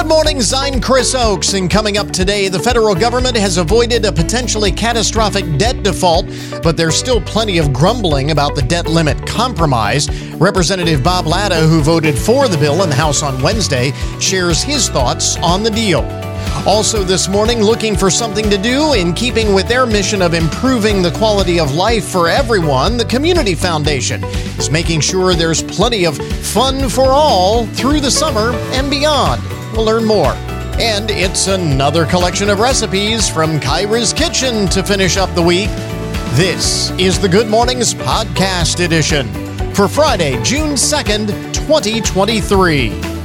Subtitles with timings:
[0.00, 4.10] Good morning, I'm Chris Oakes, and coming up today, the federal government has avoided a
[4.10, 6.26] potentially catastrophic debt default,
[6.62, 10.08] but there's still plenty of grumbling about the debt limit compromise.
[10.36, 14.88] Representative Bob Latta, who voted for the bill in the House on Wednesday, shares his
[14.88, 16.00] thoughts on the deal.
[16.66, 21.02] Also, this morning, looking for something to do in keeping with their mission of improving
[21.02, 26.16] the quality of life for everyone, the Community Foundation is making sure there's plenty of
[26.16, 29.59] fun for all through the summer and beyond.
[29.80, 30.34] We'll learn more.
[30.78, 35.70] And it's another collection of recipes from Kyra's Kitchen to finish up the week.
[36.34, 39.26] This is the Good Mornings Podcast Edition
[39.72, 43.19] for Friday, June 2nd, 2023.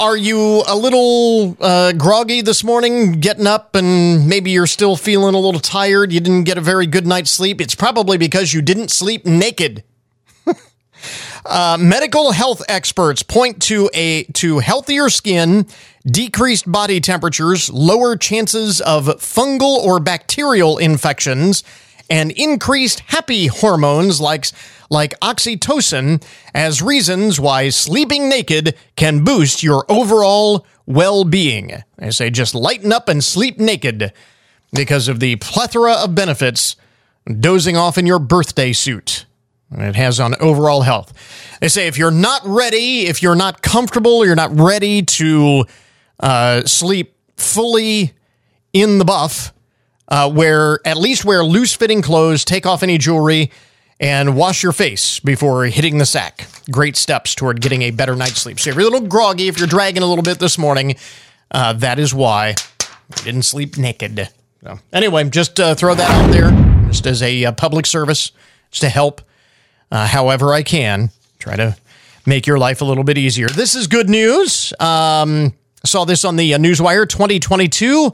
[0.00, 5.34] Are you a little uh, groggy this morning, getting up, and maybe you're still feeling
[5.34, 6.10] a little tired?
[6.10, 7.60] You didn't get a very good night's sleep.
[7.60, 9.84] It's probably because you didn't sleep naked.
[11.44, 15.66] uh, medical health experts point to a to healthier skin,
[16.06, 21.62] decreased body temperatures, lower chances of fungal or bacterial infections,
[22.10, 24.46] and increased happy hormones like
[24.90, 26.22] like oxytocin
[26.52, 31.82] as reasons why sleeping naked can boost your overall well being.
[31.98, 34.12] I say just lighten up and sleep naked
[34.72, 36.76] because of the plethora of benefits
[37.38, 39.26] dozing off in your birthday suit.
[39.72, 41.12] It has on overall health.
[41.60, 45.64] They say if you're not ready, if you're not comfortable, you're not ready to
[46.18, 48.12] uh, sleep fully
[48.72, 49.52] in the buff,
[50.10, 53.50] uh, wear at least wear loose fitting clothes, take off any jewelry,
[54.00, 56.46] and wash your face before hitting the sack.
[56.70, 58.58] Great steps toward getting a better night's sleep.
[58.58, 60.96] So if you're a little groggy, if you're dragging a little bit this morning,
[61.50, 64.28] uh, that is why I didn't sleep naked.
[64.62, 66.50] So anyway, just uh, throw that out there
[66.88, 68.32] just as a uh, public service,
[68.70, 69.20] just to help
[69.90, 71.10] uh, however I can.
[71.38, 71.76] Try to
[72.26, 73.48] make your life a little bit easier.
[73.48, 74.72] This is good news.
[74.80, 75.54] Um,
[75.84, 78.12] saw this on the uh, Newswire 2022.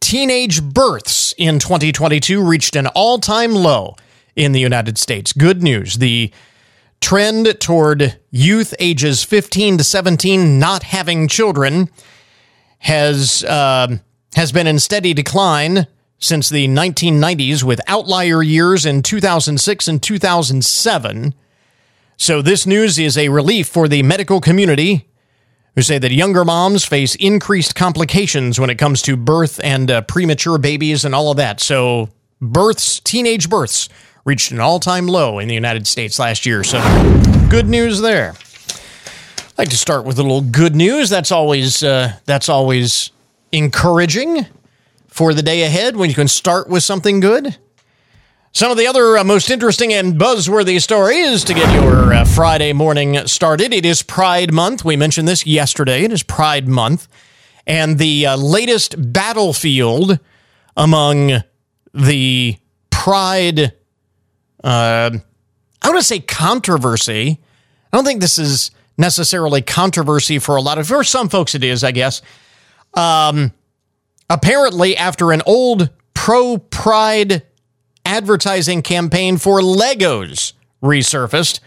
[0.00, 3.96] Teenage births in 2022 reached an all time low
[4.36, 5.32] in the United States.
[5.32, 5.98] Good news.
[5.98, 6.32] The
[7.00, 11.90] trend toward youth ages 15 to 17 not having children
[12.80, 13.98] has uh,
[14.34, 15.86] has been in steady decline
[16.18, 21.34] since the 1990s with outlier years in 2006 and 2007.
[22.16, 25.08] So this news is a relief for the medical community
[25.78, 30.02] who say that younger moms face increased complications when it comes to birth and uh,
[30.02, 31.60] premature babies and all of that.
[31.60, 32.08] So
[32.40, 33.88] births, teenage births
[34.24, 36.64] reached an all time low in the United States last year.
[36.64, 36.80] So,
[37.48, 38.34] good news there.
[39.50, 41.10] I'd like to start with a little good news.
[41.10, 43.12] That's always uh, that's always
[43.52, 44.46] encouraging
[45.06, 47.56] for the day ahead when you can start with something good.
[48.52, 52.72] Some of the other uh, most interesting and buzzworthy stories to get your uh, Friday
[52.72, 53.72] morning started.
[53.72, 54.84] It is Pride Month.
[54.84, 56.04] We mentioned this yesterday.
[56.04, 57.08] It is Pride Month.
[57.66, 60.18] And the uh, latest battlefield
[60.76, 61.42] among
[61.92, 62.56] the
[62.90, 63.74] Pride
[64.64, 65.10] uh,
[65.82, 67.40] I want to say controversy.
[67.92, 71.62] I don't think this is necessarily controversy for a lot of, for some folks it
[71.62, 72.22] is, I guess.
[72.94, 73.52] Um,
[74.28, 77.42] apparently, after an old pro pride
[78.08, 81.60] advertising campaign for Legos resurfaced,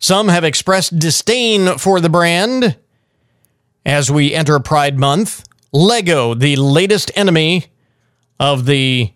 [0.00, 2.76] some have expressed disdain for the brand
[3.86, 5.44] as we enter Pride Month.
[5.72, 7.66] Lego, the latest enemy
[8.38, 9.12] of the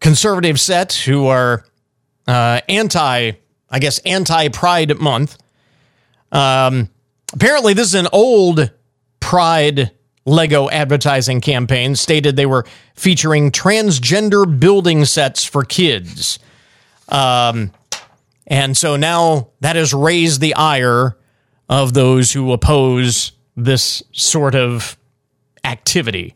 [0.00, 1.64] conservative set who are
[2.26, 3.32] uh, anti,
[3.70, 5.38] I guess, anti Pride Month.
[6.32, 6.88] Um,
[7.32, 8.70] apparently, this is an old
[9.20, 9.92] Pride
[10.24, 11.96] Lego advertising campaign.
[11.96, 16.38] Stated they were featuring transgender building sets for kids.
[17.08, 17.72] Um,
[18.46, 21.16] and so now that has raised the ire
[21.68, 24.96] of those who oppose this sort of
[25.64, 26.34] activity.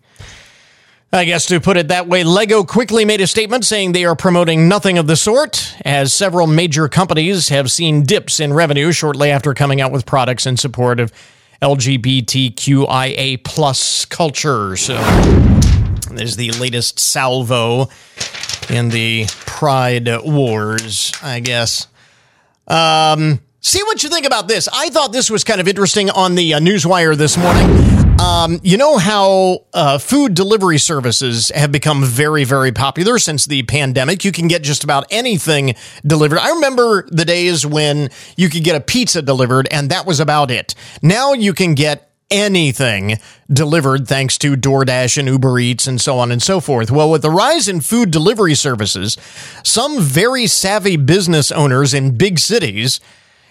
[1.13, 4.16] I guess to put it that way, Lego quickly made a statement saying they are
[4.16, 9.31] promoting nothing of the sort, as several major companies have seen dips in revenue shortly
[9.31, 11.13] after coming out with products in support of
[11.63, 14.77] LGBTQIA plus culture.
[14.77, 14.95] So
[16.13, 17.89] there's the latest salvo
[18.69, 21.89] in the Pride Wars, I guess.
[22.67, 24.69] Um, see what you think about this.
[24.73, 28.06] I thought this was kind of interesting on the uh, Newswire this morning.
[28.18, 33.63] Um, you know how uh, food delivery services have become very, very popular since the
[33.65, 34.24] pandemic.
[34.24, 35.74] You can get just about anything
[36.07, 36.39] delivered.
[36.39, 40.51] I remember the days when you could get a pizza delivered and that was about
[40.51, 40.74] it.
[41.03, 43.18] Now you can get anything
[43.53, 46.91] delivered thanks to DoorDash and Uber Eats and so on and so forth.
[46.91, 49.16] Well, with the rise in food delivery services,
[49.62, 53.01] some very savvy business owners in big cities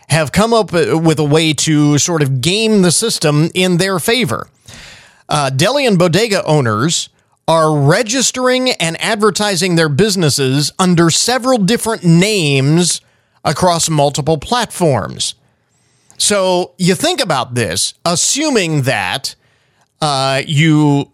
[0.09, 4.47] have come up with a way to sort of game the system in their favor.
[5.27, 7.09] Uh, deli and bodega owners
[7.47, 13.01] are registering and advertising their businesses under several different names
[13.43, 15.35] across multiple platforms.
[16.17, 19.35] So you think about this, assuming that
[20.01, 21.11] uh, you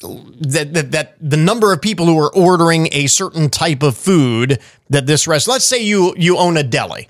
[0.00, 4.60] that, that that the number of people who are ordering a certain type of food
[4.90, 5.48] that this rest.
[5.48, 7.08] Let's say you you own a deli.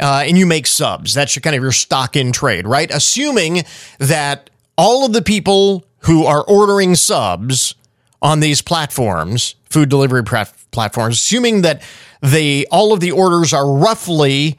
[0.00, 1.12] Uh, and you make subs.
[1.12, 2.88] That's your kind of your stock in trade, right?
[2.88, 3.64] Assuming
[3.98, 4.48] that
[4.78, 7.74] all of the people who are ordering subs
[8.22, 11.82] on these platforms, food delivery platforms, assuming that
[12.22, 14.56] they all of the orders are roughly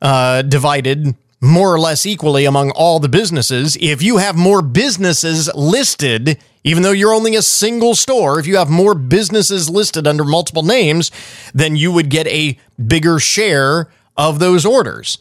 [0.00, 3.76] uh, divided more or less equally among all the businesses.
[3.80, 8.56] If you have more businesses listed, even though you're only a single store, if you
[8.58, 11.10] have more businesses listed under multiple names,
[11.52, 15.18] then you would get a bigger share of those orders.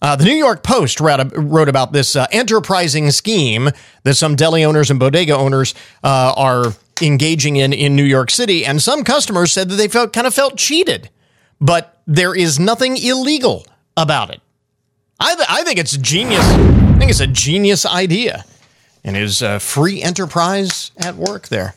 [0.00, 3.70] Uh, the New York Post wrote, about this uh, enterprising scheme
[4.04, 5.74] that some deli owners and bodega owners
[6.04, 6.66] uh, are
[7.02, 10.34] engaging in in New York City, and some customers said that they felt kind of
[10.34, 11.10] felt cheated,
[11.60, 13.66] but there is nothing illegal
[13.96, 14.40] about it.
[15.20, 16.44] I, th- I think it's genius.
[16.44, 18.44] I think it's a genius idea,
[19.02, 21.74] and is free enterprise at work there.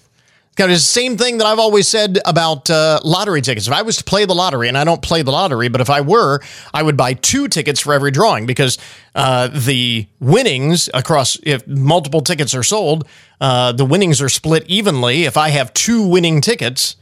[0.57, 3.68] Kind of the same thing that I've always said about uh, lottery tickets.
[3.68, 5.89] If I was to play the lottery, and I don't play the lottery, but if
[5.89, 6.42] I were,
[6.74, 8.77] I would buy two tickets for every drawing because
[9.15, 13.07] uh, the winnings across, if multiple tickets are sold,
[13.39, 15.24] uh, the winnings are split evenly.
[15.24, 16.97] If I have two winning tickets,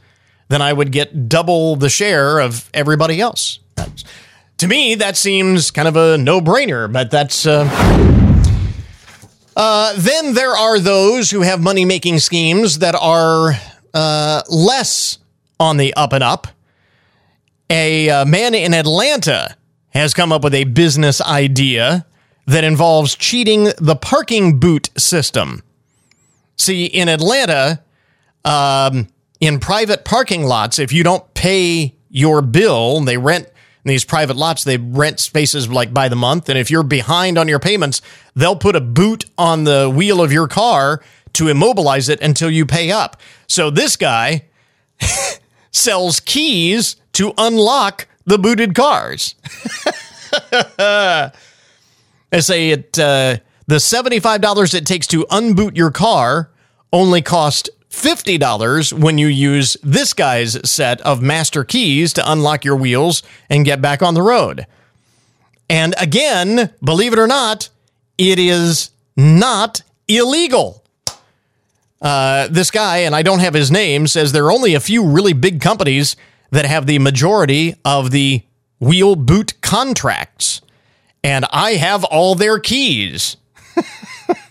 [0.48, 3.58] then I would get double the share of everybody else.
[3.74, 4.04] That's,
[4.58, 7.46] to me, that seems kind of a no brainer, but that's.
[9.56, 13.52] Uh, then there are those who have money making schemes that are
[13.92, 15.18] uh, less
[15.58, 16.46] on the up and up.
[17.68, 19.56] A uh, man in Atlanta
[19.90, 22.06] has come up with a business idea
[22.46, 25.62] that involves cheating the parking boot system.
[26.56, 27.82] See, in Atlanta,
[28.44, 29.08] um,
[29.40, 33.48] in private parking lots, if you don't pay your bill, they rent
[33.84, 36.48] these private lots, they rent spaces like by the month.
[36.48, 38.02] And if you're behind on your payments,
[38.34, 41.02] they'll put a boot on the wheel of your car
[41.34, 43.16] to immobilize it until you pay up.
[43.46, 44.44] So this guy
[45.70, 49.34] sells keys to unlock the booted cars.
[52.30, 56.50] they say it uh, the $75 it takes to unboot your car
[56.92, 62.76] only cost $50 when you use this guy's set of master keys to unlock your
[62.76, 64.66] wheels and get back on the road.
[65.68, 67.68] And again, believe it or not,
[68.16, 70.84] it is not illegal.
[72.00, 75.04] Uh, this guy, and I don't have his name, says there are only a few
[75.04, 76.16] really big companies
[76.50, 78.42] that have the majority of the
[78.78, 80.62] wheel boot contracts.
[81.22, 83.36] And I have all their keys.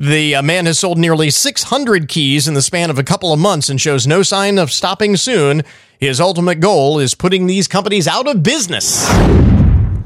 [0.00, 3.38] The uh, man has sold nearly 600 keys in the span of a couple of
[3.38, 5.62] months and shows no sign of stopping soon.
[5.98, 9.06] His ultimate goal is putting these companies out of business.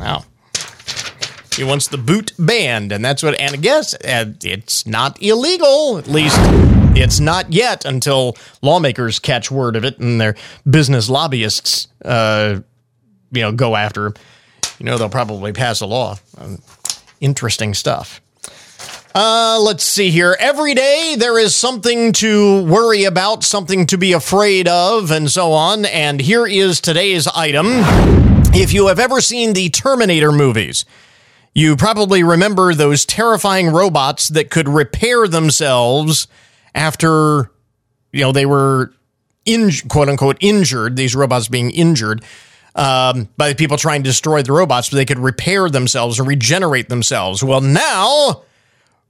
[0.01, 0.25] Wow.
[1.55, 5.97] He wants the boot banned, and that's what, and I guess uh, it's not illegal,
[5.97, 6.39] at least
[6.97, 10.35] it's not yet until lawmakers catch word of it and their
[10.69, 12.59] business lobbyists, uh,
[13.31, 14.13] you know, go after.
[14.81, 16.17] You know, they'll probably pass a law.
[16.37, 16.61] Um,
[17.21, 18.21] interesting stuff.
[19.17, 20.37] Uh, let's see here.
[20.41, 25.53] Every day there is something to worry about, something to be afraid of, and so
[25.53, 25.85] on.
[25.85, 27.67] And here is today's item.
[28.57, 30.85] If you have ever seen the Terminator movies,
[31.55, 36.27] you probably remember those terrifying robots that could repair themselves
[36.75, 37.53] after,
[38.11, 38.93] you know, they were
[39.45, 42.25] in, quote unquote injured, these robots being injured.
[42.75, 46.27] Um, by the people trying to destroy the robots, but they could repair themselves and
[46.27, 47.45] regenerate themselves.
[47.45, 48.43] Well, now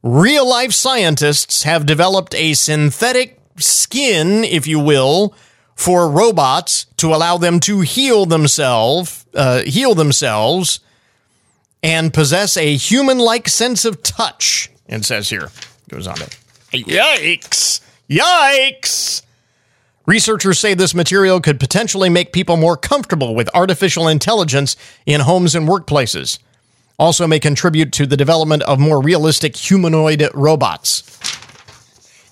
[0.04, 5.34] real life scientists have developed a synthetic skin, if you will,
[5.74, 10.80] for robots to allow them to heal themselves, uh, heal themselves,
[11.82, 14.70] and possess a human-like sense of touch.
[14.86, 15.50] It says here,
[15.88, 16.30] goes on to,
[16.72, 19.22] yikes, yikes.
[20.06, 25.54] Researchers say this material could potentially make people more comfortable with artificial intelligence in homes
[25.54, 26.38] and workplaces
[26.98, 31.02] also may contribute to the development of more realistic humanoid robots.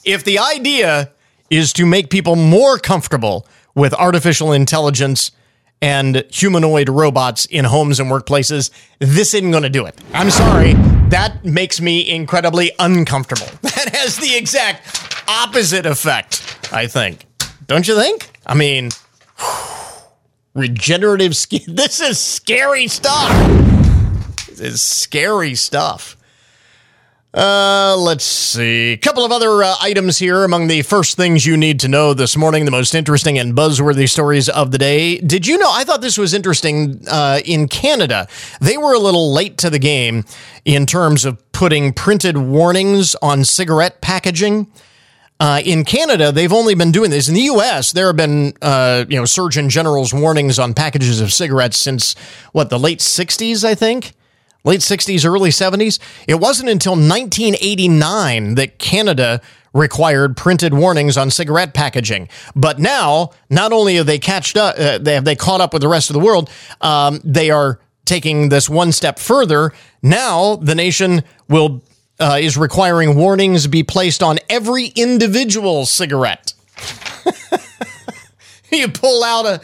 [0.04, 1.10] If the idea
[1.50, 5.32] is to make people more comfortable with artificial intelligence
[5.80, 10.00] and humanoid robots in homes and workplaces, this isn't going to do it.
[10.12, 10.74] I'm sorry,
[11.08, 13.46] that makes me incredibly uncomfortable.
[13.82, 17.26] That has the exact opposite effect, I think.
[17.66, 18.30] Don't you think?
[18.46, 18.90] I mean,
[20.54, 21.62] regenerative skin.
[21.66, 23.71] This is scary stuff.
[24.62, 26.16] Is scary stuff.
[27.34, 28.92] Uh, let's see.
[28.92, 32.14] A couple of other uh, items here among the first things you need to know
[32.14, 35.18] this morning, the most interesting and buzzworthy stories of the day.
[35.18, 35.68] Did you know?
[35.68, 37.02] I thought this was interesting.
[37.10, 38.28] Uh, in Canada,
[38.60, 40.24] they were a little late to the game
[40.64, 44.70] in terms of putting printed warnings on cigarette packaging.
[45.40, 47.26] Uh, in Canada, they've only been doing this.
[47.26, 51.32] In the U.S., there have been, uh, you know, Surgeon General's warnings on packages of
[51.32, 52.14] cigarettes since
[52.52, 54.12] what the late '60s, I think
[54.64, 55.98] late 60s, early 70s.
[56.26, 59.40] It wasn't until 1989 that Canada
[59.74, 62.28] required printed warnings on cigarette packaging.
[62.54, 65.82] But now, not only have they catched up, uh, they have they caught up with
[65.82, 66.50] the rest of the world,
[66.80, 69.72] um, they are taking this one step further.
[70.02, 71.82] Now, the nation will
[72.20, 76.52] uh, is requiring warnings be placed on every individual cigarette.
[78.70, 79.60] you pull out a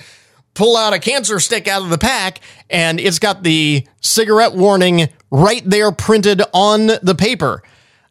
[0.55, 5.09] pull out a cancer stick out of the pack and it's got the cigarette warning
[5.31, 7.63] right there printed on the paper.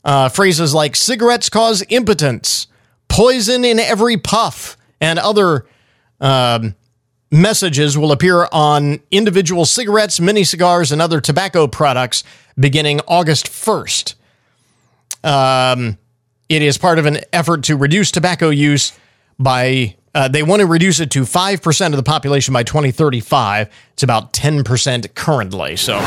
[0.03, 2.67] Uh, phrases like cigarettes cause impotence,
[3.07, 5.65] poison in every puff, and other
[6.21, 6.75] um,
[7.29, 12.23] messages will appear on individual cigarettes, mini cigars, and other tobacco products
[12.57, 14.15] beginning August 1st.
[15.23, 15.97] Um,
[16.49, 18.93] it is part of an effort to reduce tobacco use
[19.37, 23.69] by uh, they want to reduce it to 5% of the population by 2035.
[23.93, 25.75] It's about 10% currently.
[25.75, 25.99] So,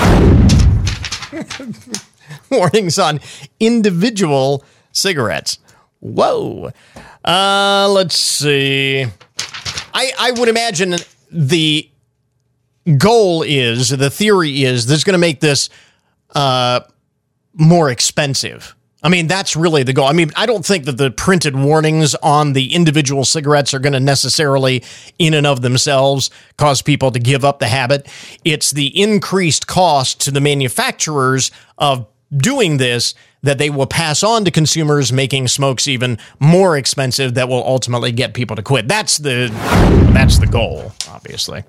[2.51, 3.21] warnings on
[3.61, 5.61] individual cigarettes.
[6.01, 6.73] Whoa.
[7.25, 9.07] Uh, let's see.
[9.95, 10.97] I, I would imagine
[11.31, 11.89] the
[12.99, 15.71] goal is, the theory is, this is going to make this
[16.35, 16.81] uh,
[17.55, 20.07] more expensive I mean, that's really the goal.
[20.07, 23.95] I mean, I don't think that the printed warnings on the individual cigarettes are going
[23.95, 24.85] to necessarily,
[25.19, 28.09] in and of themselves, cause people to give up the habit.
[28.45, 34.45] It's the increased cost to the manufacturers of doing this that they will pass on
[34.45, 38.87] to consumers, making smokes even more expensive that will ultimately get people to quit.
[38.87, 39.49] That's the
[40.13, 41.65] that's the goal, obviously.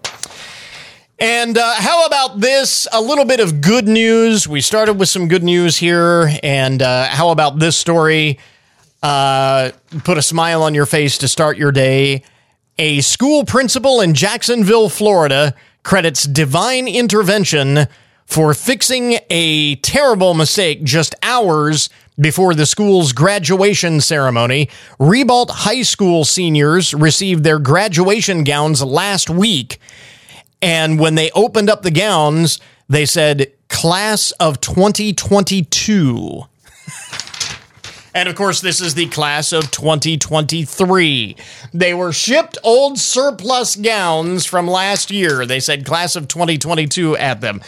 [1.21, 2.87] And uh, how about this?
[2.91, 4.47] A little bit of good news.
[4.47, 6.31] We started with some good news here.
[6.41, 8.39] And uh, how about this story?
[9.03, 9.69] Uh,
[10.03, 12.23] put a smile on your face to start your day.
[12.79, 17.85] A school principal in Jacksonville, Florida, credits divine intervention
[18.25, 24.69] for fixing a terrible mistake just hours before the school's graduation ceremony.
[24.97, 29.79] Ribault High School seniors received their graduation gowns last week
[30.62, 36.44] and when they opened up the gowns, they said class of 2022.
[38.13, 41.36] and of course, this is the class of 2023.
[41.74, 45.46] They were shipped old surplus gowns from last year.
[45.46, 47.62] They said class of 2022 at them.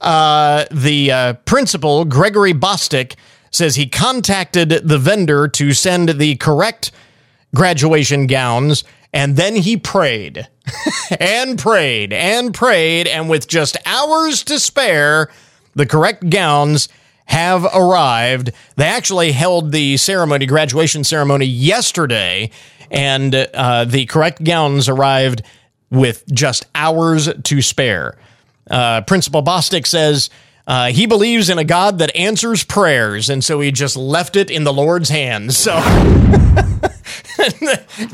[0.00, 3.14] Uh, the uh, principal, Gregory Bostic,
[3.50, 6.92] says he contacted the vendor to send the correct
[7.54, 10.48] graduation gowns and then he prayed
[11.20, 13.06] and prayed and prayed.
[13.06, 15.30] And with just hours to spare,
[15.74, 16.88] the correct gowns
[17.26, 18.52] have arrived.
[18.76, 22.50] They actually held the ceremony, graduation ceremony, yesterday,
[22.90, 25.42] and uh, the correct gowns arrived
[25.90, 28.16] with just hours to spare.
[28.70, 30.30] Uh, Principal Bostic says
[30.66, 34.50] uh, he believes in a God that answers prayers, and so he just left it
[34.50, 35.56] in the Lord's hands.
[35.56, 35.76] So.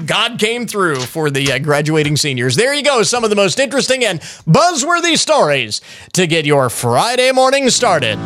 [0.04, 2.56] God came through for the uh, graduating seniors.
[2.56, 3.02] There you go.
[3.02, 5.80] Some of the most interesting and buzzworthy stories
[6.12, 8.18] to get your Friday morning started.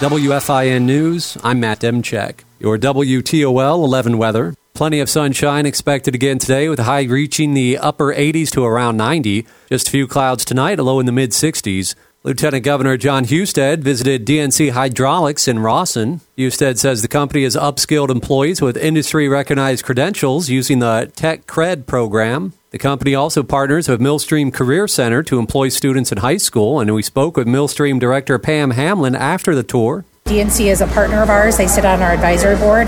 [0.00, 2.40] WFIN News, I'm Matt Demchek.
[2.58, 4.54] Your WTOL 11 weather.
[4.74, 8.96] Plenty of sunshine expected again today with a high reaching the upper 80s to around
[8.96, 9.46] 90.
[9.68, 11.94] Just a few clouds tonight, a low in the mid 60s.
[12.24, 16.22] Lieutenant Governor Jon Husted visited DNC Hydraulics in Rawson.
[16.38, 22.54] Husted says the company has upskilled employees with industry recognized credentials using the TechCred program.
[22.70, 26.94] The company also partners with Millstream Career Center to employ students in high school, and
[26.94, 30.06] we spoke with Millstream Director Pam Hamlin after the tour.
[30.24, 31.56] DNC is a partner of ours.
[31.56, 32.86] They sit on our advisory board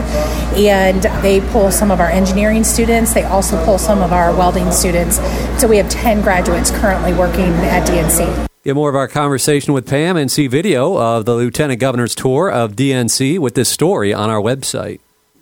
[0.57, 3.13] and they pull some of our engineering students.
[3.13, 5.17] They also pull some of our welding students.
[5.61, 8.47] So we have 10 graduates currently working at DNC.
[8.65, 12.51] Get more of our conversation with Pam and see video of the Lieutenant Governor's tour
[12.51, 15.01] of DNC with this story on our website.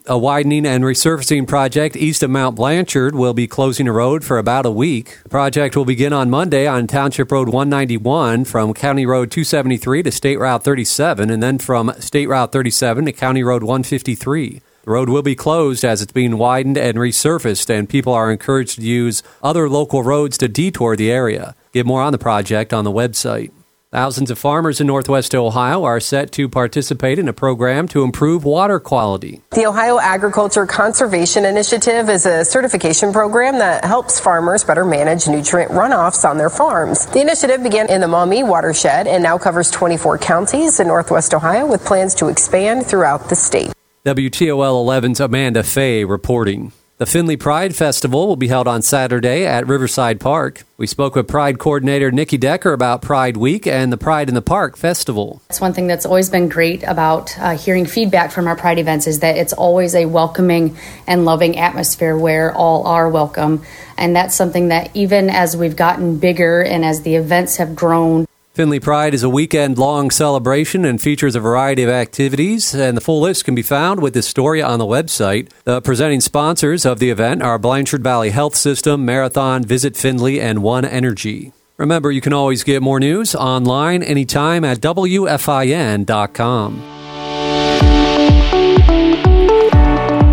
[0.08, 4.36] A widening and resurfacing project east of Mount Blanchard will be closing a road for
[4.36, 5.20] about a week.
[5.22, 10.10] The project will begin on Monday on Township Road 191 from County Road 273 to
[10.10, 14.60] State Route 37 and then from State Route 37 to County Road 153.
[14.82, 18.80] The road will be closed as it's being widened and resurfaced, and people are encouraged
[18.80, 21.54] to use other local roads to detour the area.
[21.72, 23.52] Get more on the project on the website.
[23.92, 28.42] Thousands of farmers in Northwest Ohio are set to participate in a program to improve
[28.42, 29.42] water quality.
[29.50, 35.72] The Ohio Agriculture Conservation Initiative is a certification program that helps farmers better manage nutrient
[35.72, 37.04] runoffs on their farms.
[37.04, 41.66] The initiative began in the Maumee watershed and now covers 24 counties in Northwest Ohio
[41.66, 43.74] with plans to expand throughout the state.
[44.06, 46.72] WTOL 11's Amanda Fay reporting.
[47.02, 50.62] The Findlay Pride Festival will be held on Saturday at Riverside Park.
[50.76, 54.40] We spoke with Pride Coordinator Nikki Decker about Pride Week and the Pride in the
[54.40, 55.42] Park Festival.
[55.50, 59.08] It's one thing that's always been great about uh, hearing feedback from our Pride events
[59.08, 60.76] is that it's always a welcoming
[61.08, 63.64] and loving atmosphere where all are welcome.
[63.98, 68.28] And that's something that even as we've gotten bigger and as the events have grown,
[68.54, 73.00] Findlay Pride is a weekend long celebration and features a variety of activities, and the
[73.00, 75.48] full list can be found with this story on the website.
[75.64, 80.62] The presenting sponsors of the event are Blanchard Valley Health System, Marathon, Visit Findlay, and
[80.62, 81.54] One Energy.
[81.78, 86.02] Remember, you can always get more news online anytime at WFIN.com.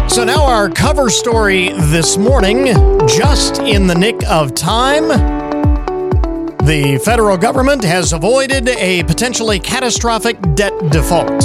[0.10, 2.66] So now our cover story this morning,
[3.08, 5.49] just in the nick of time.
[6.64, 11.40] The federal government has avoided a potentially catastrophic debt default.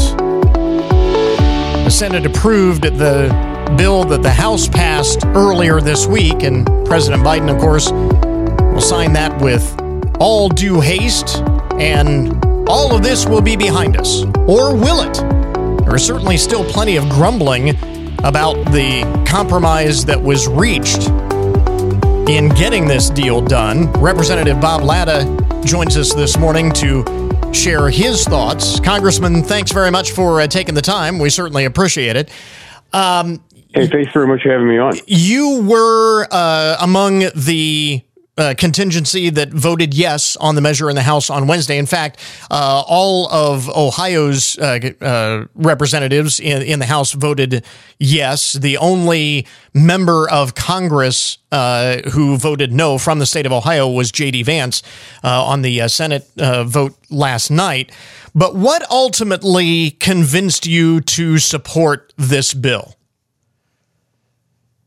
[1.84, 7.50] The Senate approved the bill that the House passed earlier this week, and President Biden,
[7.54, 9.80] of course, will sign that with
[10.20, 11.38] all due haste,
[11.78, 14.24] and all of this will be behind us.
[14.46, 15.14] Or will it?
[15.84, 17.70] There is certainly still plenty of grumbling
[18.24, 21.08] about the compromise that was reached
[22.28, 23.92] in getting this deal done.
[23.92, 25.24] Representative Bob Latta
[25.64, 27.04] joins us this morning to
[27.52, 28.80] share his thoughts.
[28.80, 31.18] Congressman, thanks very much for uh, taking the time.
[31.18, 32.30] We certainly appreciate it.
[32.92, 33.42] Um,
[33.74, 34.94] hey, thanks very much for having me on.
[35.06, 38.02] You were uh, among the
[38.36, 41.78] uh, contingency that voted yes on the measure in the House on Wednesday.
[41.78, 42.18] In fact,
[42.50, 47.64] uh, all of Ohio's uh, uh representatives in, in the House voted
[47.98, 48.54] yes.
[48.54, 54.10] The only member of Congress uh, who voted no from the state of Ohio was
[54.10, 54.42] J.D.
[54.42, 54.82] Vance
[55.22, 57.92] uh, on the Senate vote last night.
[58.34, 62.96] But what ultimately convinced you to support this bill?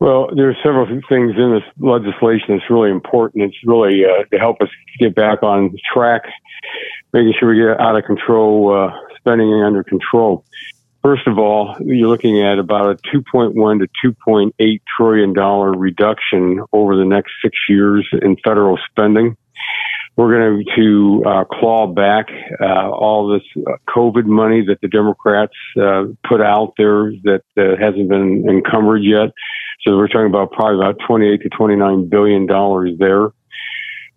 [0.00, 3.44] Well, there are several things in this legislation that's really important.
[3.44, 6.22] It's really uh, to help us get back on track,
[7.12, 10.44] making sure we get out of control, uh, spending under control.
[11.02, 16.96] First of all, you're looking at about a 2.1 to 2.8 trillion dollar reduction over
[16.96, 19.36] the next six years in federal spending.
[20.16, 22.26] We're going to uh, claw back
[22.60, 28.08] uh, all this COVID money that the Democrats uh, put out there that uh, hasn't
[28.08, 29.30] been encumbered yet.
[29.82, 33.30] So we're talking about probably about 28 to 29 billion dollars there.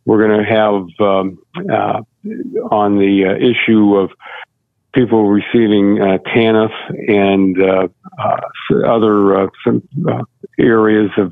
[0.06, 1.38] We're going to have um,
[1.72, 2.02] uh,
[2.72, 4.10] on the uh, issue of
[4.94, 6.72] people receiving uh, TANF
[7.08, 7.88] and uh,
[8.20, 9.88] uh, other uh, some,
[10.60, 11.32] areas of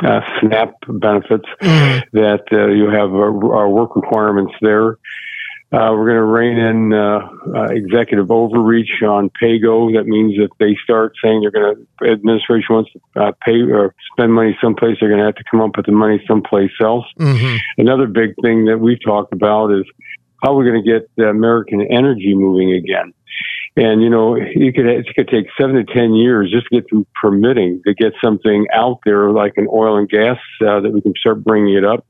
[0.00, 2.16] SNAP benefits mm-hmm.
[2.18, 4.98] that you have work requirements there.
[5.70, 9.92] Uh, we're going to rein in uh, uh, executive overreach on PAYGO.
[9.96, 13.94] That means if they start saying they're going to, administration wants to uh, pay or
[14.12, 17.04] spend money someplace, they're going to have to come up with the money someplace else.
[17.18, 17.56] Mm-hmm.
[17.76, 19.84] Another big thing that we've talked about is
[20.42, 23.12] how we're going to get American energy moving again.
[23.76, 26.88] And you know, you could it could take seven to ten years just to get
[26.88, 31.00] through permitting to get something out there like an oil and gas uh, that we
[31.00, 32.04] can start bringing it up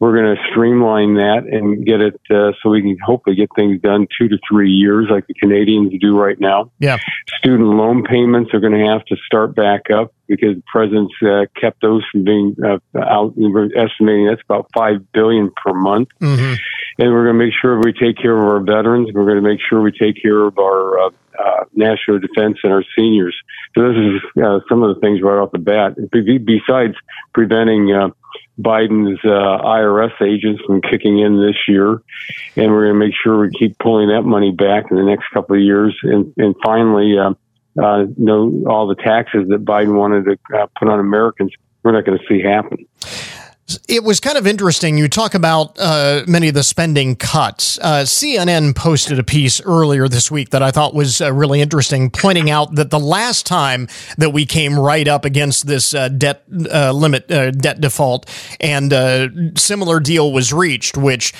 [0.00, 3.78] we're going to streamline that and get it uh, so we can hopefully get things
[3.82, 6.72] done two to three years like the Canadians do right now.
[6.78, 6.96] Yeah.
[7.38, 11.44] Student loan payments are going to have to start back up because the president's uh,
[11.60, 13.34] kept those from being uh, out.
[13.36, 16.08] We're estimating that's about five billion per month.
[16.18, 16.54] Mm-hmm.
[16.98, 19.10] And we're going to make sure we take care of our veterans.
[19.12, 22.84] We're going to make sure we take care of our uh, national defense and our
[22.96, 23.36] seniors.
[23.74, 25.96] So this is uh, some of the things right off the bat.
[26.10, 26.94] Besides
[27.32, 28.10] preventing uh,
[28.60, 32.02] Biden's uh, IRS agents from kicking in this year,
[32.56, 35.24] and we're going to make sure we keep pulling that money back in the next
[35.32, 35.96] couple of years.
[36.02, 37.34] And, and finally, uh,
[38.16, 42.24] no, all the taxes that Biden wanted to put on Americans, we're not going to
[42.26, 42.86] see happen.
[43.88, 44.98] It was kind of interesting.
[44.98, 47.78] You talk about uh, many of the spending cuts.
[47.78, 52.10] Uh, CNN posted a piece earlier this week that I thought was uh, really interesting,
[52.10, 56.44] pointing out that the last time that we came right up against this uh, debt
[56.72, 58.28] uh, limit, uh, debt default,
[58.60, 61.32] and a similar deal was reached, which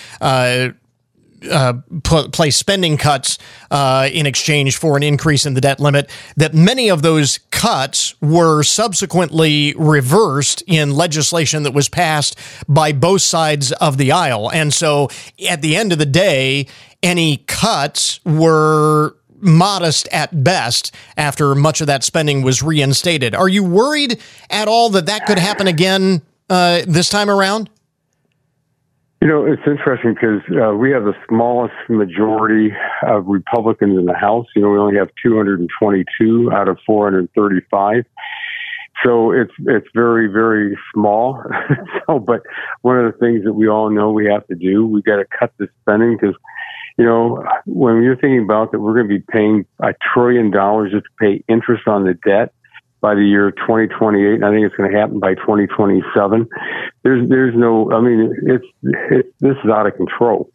[1.51, 3.39] uh, place spending cuts
[3.71, 8.15] uh, in exchange for an increase in the debt limit, that many of those cuts
[8.21, 14.51] were subsequently reversed in legislation that was passed by both sides of the aisle.
[14.51, 15.09] And so
[15.49, 16.67] at the end of the day,
[17.03, 23.35] any cuts were modest at best after much of that spending was reinstated.
[23.35, 27.71] Are you worried at all that that could happen again uh, this time around?
[29.21, 32.71] You know, it's interesting because uh, we have the smallest majority
[33.07, 34.47] of Republicans in the House.
[34.57, 38.05] You know, we only have 222 out of 435.
[39.05, 41.43] So it's it's very very small.
[42.07, 42.43] so, but
[42.81, 45.27] one of the things that we all know we have to do, we got to
[45.39, 46.37] cut the spending because,
[46.97, 50.93] you know, when you're thinking about that, we're going to be paying a trillion dollars
[50.93, 52.55] just to pay interest on the debt
[53.01, 54.35] by the year 2028.
[54.35, 56.49] And I think it's going to happen by 2027.
[57.03, 60.51] There's, there's no, I mean, it's, it's this is out of control.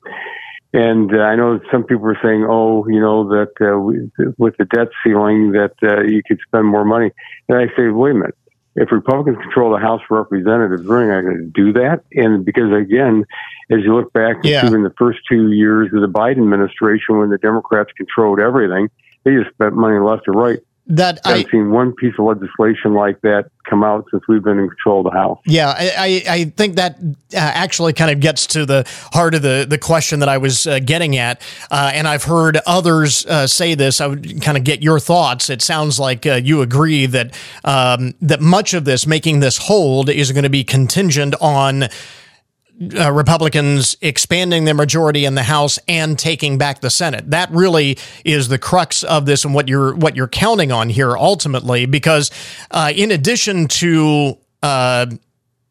[0.73, 4.57] And uh, I know some people are saying, oh, you know, that uh, we, with
[4.57, 7.11] the debt ceiling that uh, you could spend more money.
[7.47, 8.37] And I say, wait a minute.
[8.75, 12.03] If Republicans control the House of Representatives, we're not going to do that.
[12.11, 13.23] And because again,
[13.71, 14.65] as you look back yeah.
[14.65, 18.89] even the first two years of the Biden administration, when the Democrats controlled everything,
[19.23, 22.93] they just spent money left and right that I haven't seen one piece of legislation
[22.93, 25.39] like that come out since we've been in control of the House.
[25.45, 29.65] Yeah, I, I think that uh, actually kind of gets to the heart of the,
[29.67, 31.41] the question that I was uh, getting at.
[31.71, 33.99] Uh, and I've heard others uh, say this.
[33.99, 35.49] I would kind of get your thoughts.
[35.49, 40.09] It sounds like uh, you agree that um, that much of this, making this hold,
[40.09, 41.85] is going to be contingent on
[42.97, 47.31] uh, Republicans expanding their majority in the House and taking back the Senate.
[47.31, 51.15] That really is the crux of this and what you're what you're counting on here
[51.15, 52.31] ultimately, because
[52.71, 55.05] uh, in addition to uh,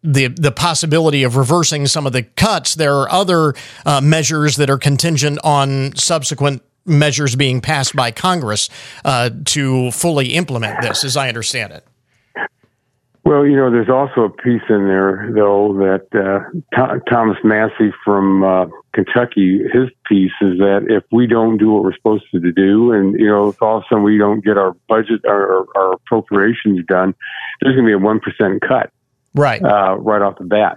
[0.02, 4.70] the the possibility of reversing some of the cuts, there are other uh, measures that
[4.70, 8.68] are contingent on subsequent measures being passed by Congress
[9.04, 11.86] uh, to fully implement this, as I understand it.
[13.24, 16.44] Well, you know, there's also a piece in there, though, that uh,
[16.76, 21.84] Th- Thomas Massie from uh, Kentucky, his piece is that if we don't do what
[21.84, 24.58] we're supposed to do, and you know, if all of a sudden we don't get
[24.58, 27.14] our budget, our, our appropriations done,
[27.62, 28.90] there's going to be a one percent cut,
[29.34, 30.76] right, uh, right off the bat,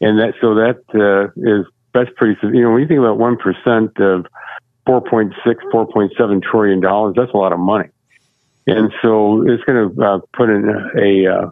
[0.00, 2.36] and that so that uh, is that's pretty.
[2.42, 4.26] You know, when you think about one percent of
[4.88, 5.30] 4.6,
[5.72, 7.88] 4.7 trillion dollars, that's a lot of money,
[8.66, 11.50] and so it's going to uh, put in a, a uh,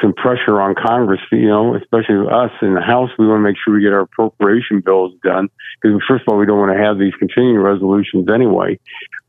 [0.00, 3.10] some pressure on Congress, you know, especially us in the House.
[3.18, 5.48] We want to make sure we get our appropriation bills done
[5.82, 8.78] because, first of all, we don't want to have these continuing resolutions anyway.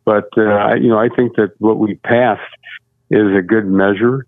[0.05, 2.41] But, uh, you know, I think that what we passed
[3.09, 4.25] is a good measure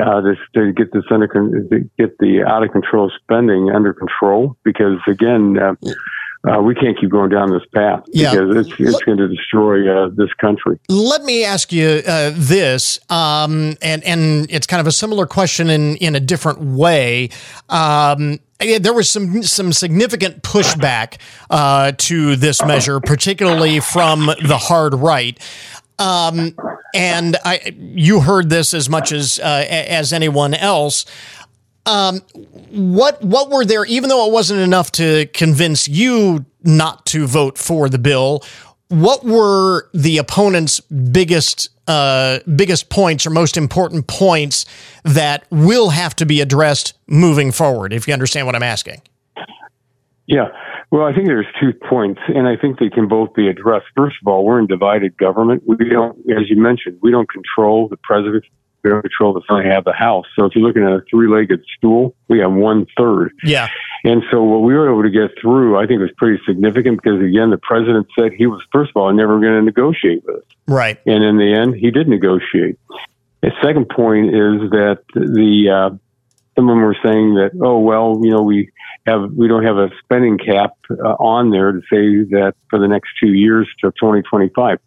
[0.00, 4.56] uh, to, to get this under, to get the out of control spending under control
[4.64, 5.74] because, again, uh,
[6.48, 8.32] uh, we can't keep going down this path yeah.
[8.32, 10.78] because it's, it's going to destroy uh, this country.
[10.88, 15.70] Let me ask you uh, this, um, and and it's kind of a similar question
[15.70, 17.30] in in a different way.
[17.68, 21.18] Um, there was some some significant pushback
[21.50, 25.38] uh, to this measure, particularly from the hard right.
[25.98, 26.56] Um,
[26.94, 31.06] and I, you heard this as much as uh, as anyone else.
[31.84, 32.20] Um,
[32.70, 33.84] what what were there?
[33.84, 38.44] Even though it wasn't enough to convince you not to vote for the bill,
[38.88, 44.64] what were the opponent's biggest uh, biggest points or most important points
[45.02, 47.92] that will have to be addressed moving forward?
[47.92, 49.02] If you understand what I'm asking.
[50.26, 50.48] Yeah.
[50.92, 53.86] Well, I think there's two points, and I think they can both be addressed.
[53.96, 55.62] First of all, we're in divided government.
[55.66, 58.44] We don't, as you mentioned, we don't control the president
[58.82, 60.26] we don't control the Senate, have the House.
[60.36, 63.32] So if you're looking at a three-legged stool, we have one third.
[63.44, 63.68] Yeah.
[64.04, 67.20] And so what we were able to get through, I think, was pretty significant because
[67.20, 70.42] again, the president said he was first of all never going to negotiate with us.
[70.66, 70.98] Right.
[71.06, 72.78] And in the end, he did negotiate.
[73.42, 75.96] The second point is that the uh,
[76.56, 78.70] some of them were saying that, oh well, you know, we
[79.06, 82.88] have we don't have a spending cap uh, on there to say that for the
[82.88, 84.78] next two years to 2025.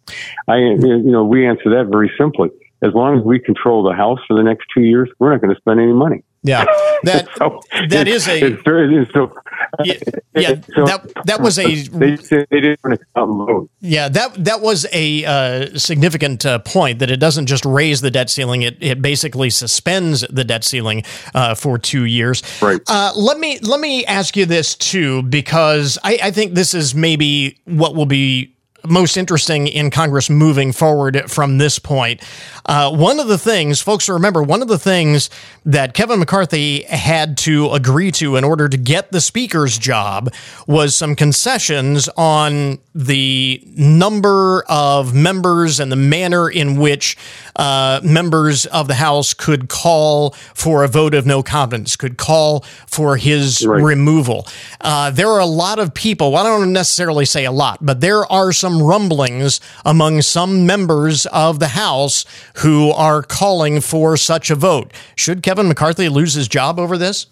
[0.48, 2.50] I, you know, we answer that very simply
[2.82, 5.54] as long as we control the house for the next two years, we're not going
[5.54, 6.22] to spend any money.
[6.46, 6.64] Yeah,
[7.02, 9.34] that so that is a it's very, so
[9.82, 9.94] yeah,
[10.36, 13.70] yeah so, that that was a they, they didn't want to come vote.
[13.80, 18.12] Yeah, that that was a uh, significant uh, point that it doesn't just raise the
[18.12, 21.02] debt ceiling; it it basically suspends the debt ceiling
[21.34, 22.42] uh, for two years.
[22.62, 22.80] Right.
[22.86, 26.94] Uh, let me let me ask you this too, because I, I think this is
[26.94, 32.22] maybe what will be most interesting in Congress moving forward from this point.
[32.64, 35.30] Uh, one of the things, folks, remember, one of the things
[35.64, 40.32] that Kevin McCarthy had to agree to in order to get the Speaker's job
[40.66, 47.16] was some concessions on the number of members and the manner in which
[47.56, 52.60] uh, members of the House could call for a vote of no confidence, could call
[52.86, 53.82] for his right.
[53.82, 54.46] removal.
[54.80, 58.00] Uh, there are a lot of people, well, I don't necessarily say a lot, but
[58.00, 62.24] there are some rumblings among some members of the House
[62.56, 64.92] who are calling for such a vote.
[65.14, 67.26] Should Kevin McCarthy lose his job over this?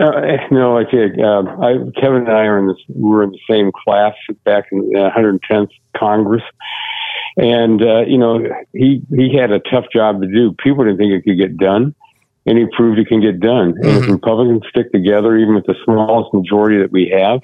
[0.00, 2.76] Uh, no, I think uh, I, Kevin and I are in this.
[2.88, 6.42] We were in the same class back in the 110th Congress,
[7.36, 8.40] and uh, you know
[8.72, 10.54] he he had a tough job to do.
[10.62, 11.96] People didn't think it could get done,
[12.46, 13.72] and he proved it can get done.
[13.72, 13.88] Mm-hmm.
[13.88, 14.12] And if mm-hmm.
[14.12, 17.40] Republicans stick together, even with the smallest majority that we have,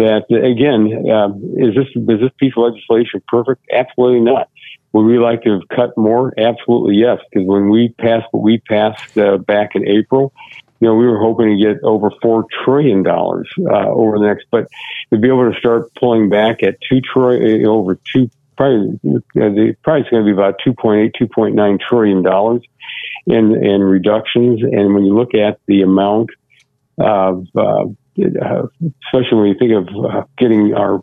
[0.00, 3.62] that again, um, is this is this piece of legislation perfect?
[3.72, 4.48] Absolutely not.
[4.92, 6.32] Would we like to have cut more?
[6.36, 7.18] Absolutely yes.
[7.30, 10.32] Because when we passed what we passed uh, back in April,
[10.80, 14.46] you know, we were hoping to get over four trillion dollars uh, over the next,
[14.50, 14.66] but
[15.12, 19.20] to be able to start pulling back at two trillion uh, over two, probably uh,
[19.34, 22.62] the price is going to be about 2.8, 2.9 trillion dollars
[23.26, 24.62] in in reductions.
[24.62, 26.30] And when you look at the amount
[26.98, 27.84] of uh,
[28.24, 28.66] uh,
[29.06, 31.02] especially when you think of uh, getting our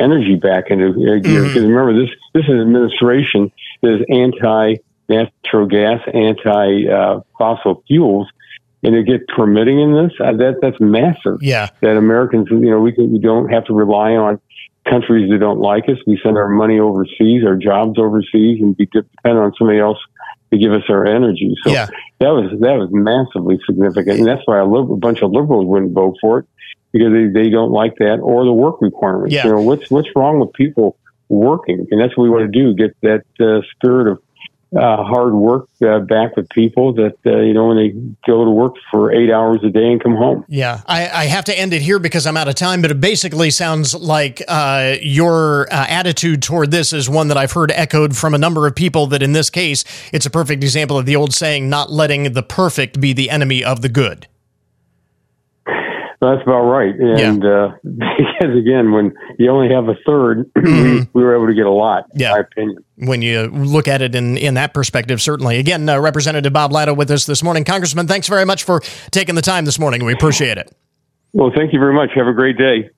[0.00, 1.20] energy back into gear.
[1.20, 1.66] Because mm-hmm.
[1.66, 4.76] remember, this this is an administration that is anti
[5.08, 8.28] natural gas, anti uh, fossil fuels,
[8.82, 11.38] and to get permitting in this, uh, that that's massive.
[11.40, 14.40] Yeah, that Americans, you know, we can, we don't have to rely on
[14.88, 15.96] countries that don't like us.
[16.06, 19.98] We send our money overseas, our jobs overseas, and we dependent on somebody else
[20.52, 21.54] to give us our energy.
[21.64, 21.86] So yeah.
[22.20, 25.92] that was that was massively significant, and that's why a, a bunch of liberals wouldn't
[25.92, 26.46] vote for it
[26.92, 29.34] because they, they don't like that or the work requirements.
[29.34, 29.46] Yeah.
[29.46, 30.96] You know what's what's wrong with people
[31.28, 34.22] working, and that's what we want to do: get that uh, spirit of
[34.76, 37.90] uh, hard work uh, back with people that uh, you know when they
[38.26, 40.44] go to work for eight hours a day and come home.
[40.48, 42.80] Yeah, I, I have to end it here because I'm out of time.
[42.80, 47.52] But it basically sounds like uh, your uh, attitude toward this is one that I've
[47.52, 49.06] heard echoed from a number of people.
[49.08, 52.42] That in this case, it's a perfect example of the old saying, "Not letting the
[52.42, 54.26] perfect be the enemy of the good."
[56.22, 56.94] That's about right.
[56.94, 57.50] And yeah.
[57.50, 61.18] uh, because again, when you only have a third, we, mm-hmm.
[61.18, 62.04] we, were able to get a lot.
[62.14, 62.30] Yeah.
[62.30, 62.84] my opinion.
[62.94, 65.58] When you look at it in in that perspective, certainly.
[65.58, 68.06] Again, uh, Representative Bob Latta with us this morning, Congressman.
[68.06, 68.80] Thanks very much for
[69.10, 70.04] taking the time this morning.
[70.04, 70.72] We appreciate it.
[71.32, 72.10] Well, thank you very much.
[72.14, 72.90] Have a great day.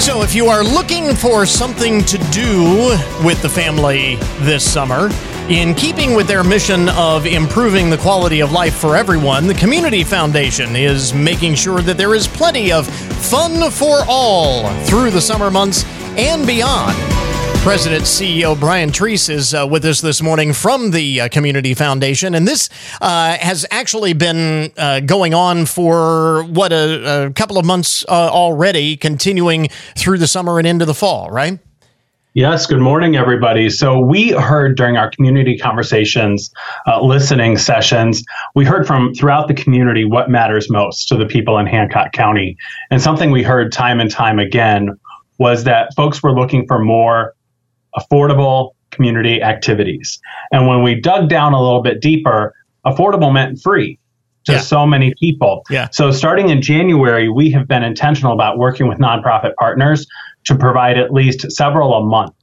[0.00, 5.08] So, if you are looking for something to do with the family this summer,
[5.48, 10.04] in keeping with their mission of improving the quality of life for everyone, the Community
[10.04, 15.50] Foundation is making sure that there is plenty of fun for all through the summer
[15.50, 15.84] months
[16.16, 16.96] and beyond.
[17.62, 22.34] President CEO Brian Treece is uh, with us this morning from the uh, Community Foundation,
[22.34, 22.68] and this
[23.00, 28.12] uh, has actually been uh, going on for what a, a couple of months uh,
[28.12, 31.58] already, continuing through the summer and into the fall, right?
[32.34, 33.68] Yes, good morning, everybody.
[33.68, 36.50] So, we heard during our community conversations,
[36.86, 41.58] uh, listening sessions, we heard from throughout the community what matters most to the people
[41.58, 42.56] in Hancock County.
[42.90, 44.98] And something we heard time and time again
[45.38, 47.34] was that folks were looking for more
[47.94, 50.18] affordable community activities.
[50.52, 52.54] And when we dug down a little bit deeper,
[52.86, 53.98] affordable meant free
[54.44, 54.58] to yeah.
[54.58, 55.64] so many people.
[55.68, 55.88] Yeah.
[55.90, 60.06] So starting in January, we have been intentional about working with nonprofit partners
[60.44, 62.34] to provide at least several a month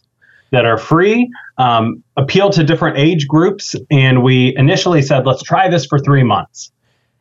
[0.52, 3.76] that are free, um, appeal to different age groups.
[3.90, 6.72] And we initially said, let's try this for three months,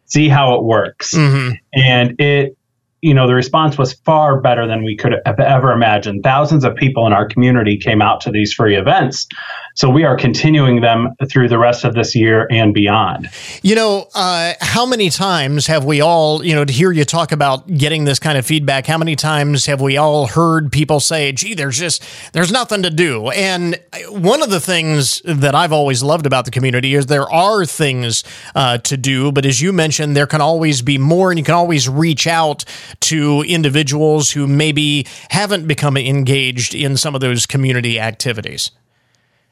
[0.06, 1.14] see how it works.
[1.14, 1.54] Mm-hmm.
[1.74, 2.57] And it,
[3.00, 6.24] you know, the response was far better than we could have ever imagined.
[6.24, 9.28] Thousands of people in our community came out to these free events.
[9.76, 13.30] So we are continuing them through the rest of this year and beyond.
[13.62, 17.30] You know, uh, how many times have we all, you know, to hear you talk
[17.30, 21.30] about getting this kind of feedback, how many times have we all heard people say,
[21.30, 23.28] gee, there's just, there's nothing to do.
[23.30, 27.64] And one of the things that I've always loved about the community is there are
[27.64, 28.24] things
[28.56, 31.54] uh, to do, but as you mentioned, there can always be more and you can
[31.54, 32.64] always reach out
[33.00, 38.70] to individuals who maybe haven't become engaged in some of those community activities.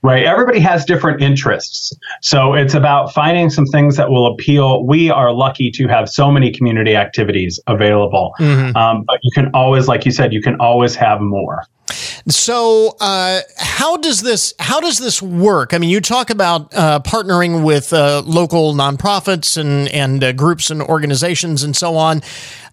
[0.07, 0.25] Right?
[0.25, 1.93] Everybody has different interests.
[2.23, 4.87] So it's about finding some things that will appeal.
[4.87, 8.33] We are lucky to have so many community activities available.
[8.39, 8.77] Mm-hmm.
[8.77, 11.65] Um, but you can always, like you said, you can always have more.
[12.29, 15.73] So, uh, how does this how does this work?
[15.73, 20.71] I mean, you talk about uh, partnering with uh, local nonprofits and and uh, groups
[20.71, 22.23] and organizations and so on.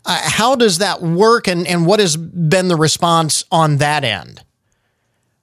[0.05, 4.43] Uh, how does that work, and and what has been the response on that end?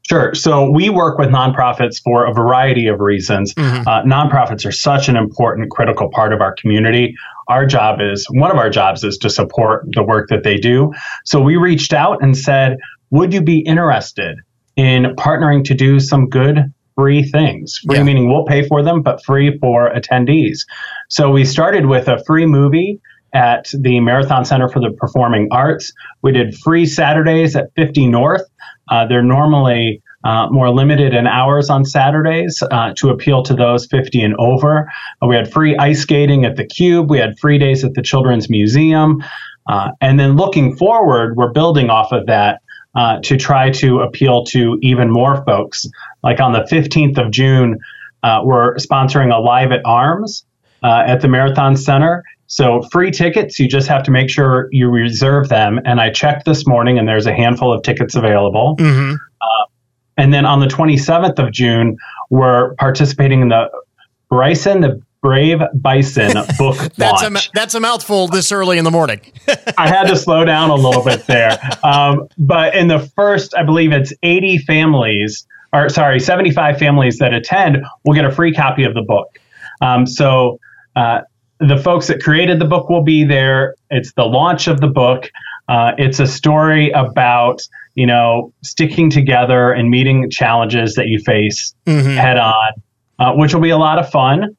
[0.08, 0.34] Sure.
[0.34, 3.54] So we work with nonprofits for a variety of reasons.
[3.54, 3.86] Mm-hmm.
[3.86, 7.14] Uh, nonprofits are such an important, critical part of our community.
[7.48, 10.92] Our job is one of our jobs is to support the work that they do.
[11.24, 12.78] So we reached out and said,
[13.10, 14.38] would you be interested
[14.74, 17.78] in partnering to do some good free things?
[17.86, 18.02] Free yeah.
[18.02, 20.66] meaning we'll pay for them, but free for attendees.
[21.08, 23.00] So we started with a free movie
[23.32, 25.92] at the Marathon Center for the Performing Arts.
[26.22, 28.42] We did free Saturdays at 50 North.
[28.90, 33.86] Uh, they're normally uh, more limited in hours on Saturdays uh, to appeal to those
[33.86, 34.90] 50 and over.
[35.22, 37.08] Uh, we had free ice skating at the Cube.
[37.08, 39.22] We had free days at the Children's Museum.
[39.68, 42.60] Uh, and then looking forward, we're building off of that
[43.22, 45.86] to try to appeal to even more folks.
[46.24, 47.78] Like on the 15th of June,
[48.22, 50.44] we're sponsoring a Live at Arms
[50.82, 52.24] at the Marathon Center.
[52.50, 55.80] So free tickets, you just have to make sure you reserve them.
[55.84, 58.74] And I checked this morning, and there's a handful of tickets available.
[58.76, 59.14] Mm-hmm.
[59.14, 59.66] Uh,
[60.16, 61.96] and then on the 27th of June,
[62.28, 63.70] we're participating in the
[64.28, 67.46] Bryson the Brave Bison book that's launch.
[67.46, 69.20] A, that's a mouthful this early in the morning.
[69.78, 71.56] I had to slow down a little bit there.
[71.84, 77.32] Um, but in the first, I believe it's 80 families, or sorry, 75 families that
[77.32, 79.38] attend will get a free copy of the book.
[79.80, 80.58] Um, so
[80.96, 81.20] uh,
[81.60, 83.76] the folks that created the book will be there.
[83.90, 85.30] It's the launch of the book.
[85.68, 87.60] Uh, it's a story about
[87.94, 92.16] you know sticking together and meeting challenges that you face mm-hmm.
[92.16, 92.72] head on,
[93.18, 94.56] uh, which will be a lot of fun.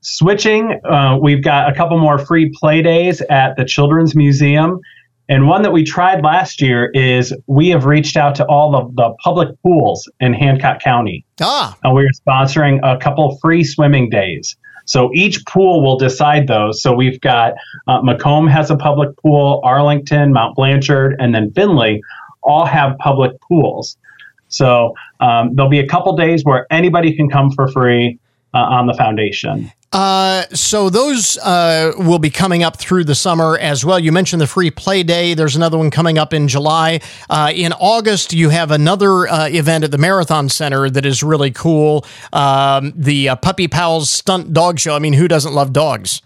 [0.00, 4.80] Switching, uh, we've got a couple more free play days at the Children's Museum.
[5.28, 8.96] And one that we tried last year is we have reached out to all of
[8.96, 11.24] the public pools in Hancock County.
[11.40, 11.76] Ah.
[11.84, 14.56] And we're sponsoring a couple free swimming days.
[14.84, 16.82] So each pool will decide those.
[16.82, 17.54] So we've got
[17.86, 22.00] uh, McComb has a public pool, Arlington, Mount Blanchard, and then Findlay
[22.42, 23.96] all have public pools.
[24.48, 28.18] So um, there'll be a couple days where anybody can come for free
[28.54, 29.72] uh, on the foundation.
[29.92, 33.98] Uh, so those uh, will be coming up through the summer as well.
[33.98, 35.34] You mentioned the free play day.
[35.34, 37.00] There's another one coming up in July.
[37.28, 41.50] Uh, in August, you have another uh, event at the Marathon Center that is really
[41.50, 42.06] cool.
[42.32, 44.96] Um, the uh, Puppy Pals Stunt Dog Show.
[44.96, 46.22] I mean, who doesn't love dogs?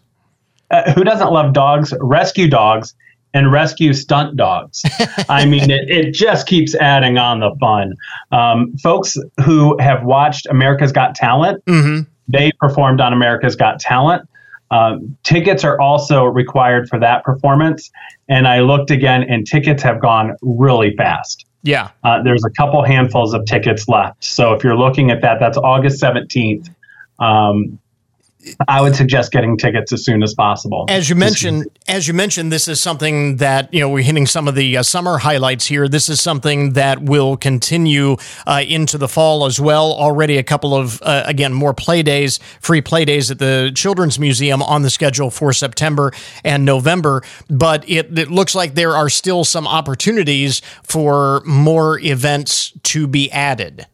[0.70, 1.92] Uh, who doesn't love dogs?
[2.00, 2.94] Rescue dogs
[3.34, 4.82] and rescue stunt dogs.
[5.28, 7.94] I mean, it, it just keeps adding on the fun.
[8.30, 11.64] Um, folks who have watched America's Got Talent.
[11.64, 14.28] Mm-hmm they performed on America's Got Talent.
[14.70, 17.90] Um, tickets are also required for that performance.
[18.28, 21.46] And I looked again, and tickets have gone really fast.
[21.62, 21.90] Yeah.
[22.04, 24.24] Uh, there's a couple handfuls of tickets left.
[24.24, 26.68] So if you're looking at that, that's August 17th.
[27.18, 27.78] Um,
[28.68, 30.86] I would suggest getting tickets as soon as possible.
[30.88, 34.48] As you mentioned, as you mentioned, this is something that you know we're hitting some
[34.48, 35.88] of the uh, summer highlights here.
[35.88, 39.92] This is something that will continue uh, into the fall as well.
[39.92, 44.18] Already a couple of uh, again more play days, free play days at the Children's
[44.18, 46.12] Museum on the schedule for September
[46.44, 47.22] and November.
[47.48, 53.30] But it, it looks like there are still some opportunities for more events to be
[53.32, 53.86] added.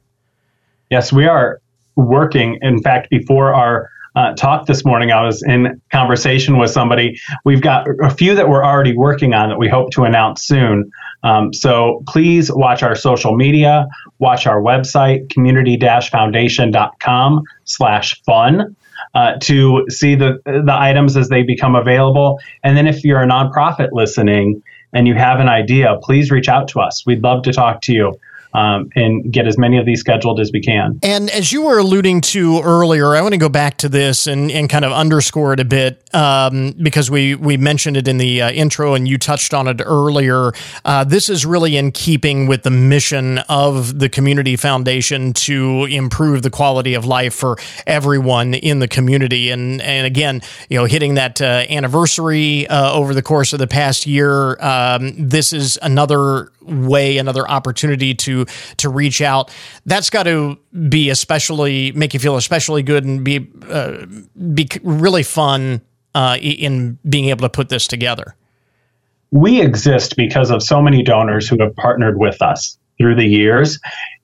[0.91, 1.61] Yes, we are
[1.97, 2.59] working.
[2.63, 7.19] In fact, before our uh, talk this morning, I was in conversation with somebody.
[7.45, 10.91] We've got a few that we're already working on that we hope to announce soon.
[11.23, 13.87] Um, so please watch our social media,
[14.19, 18.77] watch our website, community-foundation.com slash fun.
[19.15, 23.27] Uh, to see the the items as they become available, and then if you're a
[23.27, 24.63] nonprofit listening
[24.95, 27.05] and you have an idea, please reach out to us.
[27.05, 28.19] We'd love to talk to you
[28.55, 30.99] um, and get as many of these scheduled as we can.
[31.03, 34.51] And as you were alluding to earlier, I want to go back to this and,
[34.51, 38.43] and kind of underscore it a bit um, because we, we mentioned it in the
[38.43, 40.53] uh, intro and you touched on it earlier.
[40.85, 46.43] Uh, this is really in keeping with the mission of the Community Foundation to improve
[46.43, 49.51] the quality of life for everyone in the community.
[49.51, 53.67] And, and again, you know, hitting that uh, anniversary uh, over the course of the
[53.67, 58.42] past year, um, this is another way, another opportunity to
[58.79, 59.51] to reach out.
[59.87, 64.07] That's got to be especially make you feel especially good and be uh,
[64.55, 65.81] be really fun
[66.15, 68.35] uh, in being able to put this together.
[69.31, 73.81] We exist because of so many donors who have partnered with us through the years.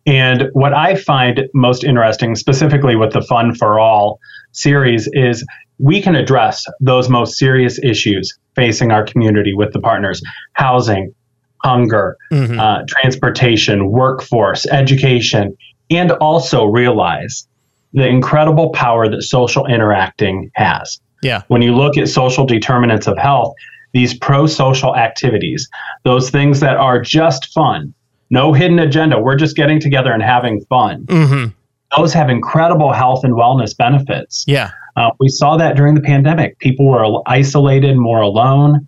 [0.06, 4.20] And what I find most interesting, specifically with the Fun for All
[4.52, 5.44] series, is
[5.78, 10.22] we can address those most serious issues facing our community with the partners
[10.52, 11.14] housing,
[11.62, 12.58] hunger, mm-hmm.
[12.58, 15.56] uh, transportation, workforce, education,
[15.90, 17.46] and also realize
[17.92, 21.00] the incredible power that social interacting has.
[21.22, 21.42] Yeah.
[21.48, 23.54] When you look at social determinants of health,
[23.92, 25.68] these pro social activities,
[26.04, 27.94] those things that are just fun,
[28.30, 31.06] no hidden agenda, we're just getting together and having fun.
[31.06, 31.50] Mm-hmm.
[31.96, 34.44] Those have incredible health and wellness benefits.
[34.46, 34.72] Yeah.
[34.94, 36.58] Uh, we saw that during the pandemic.
[36.58, 38.87] People were isolated, more alone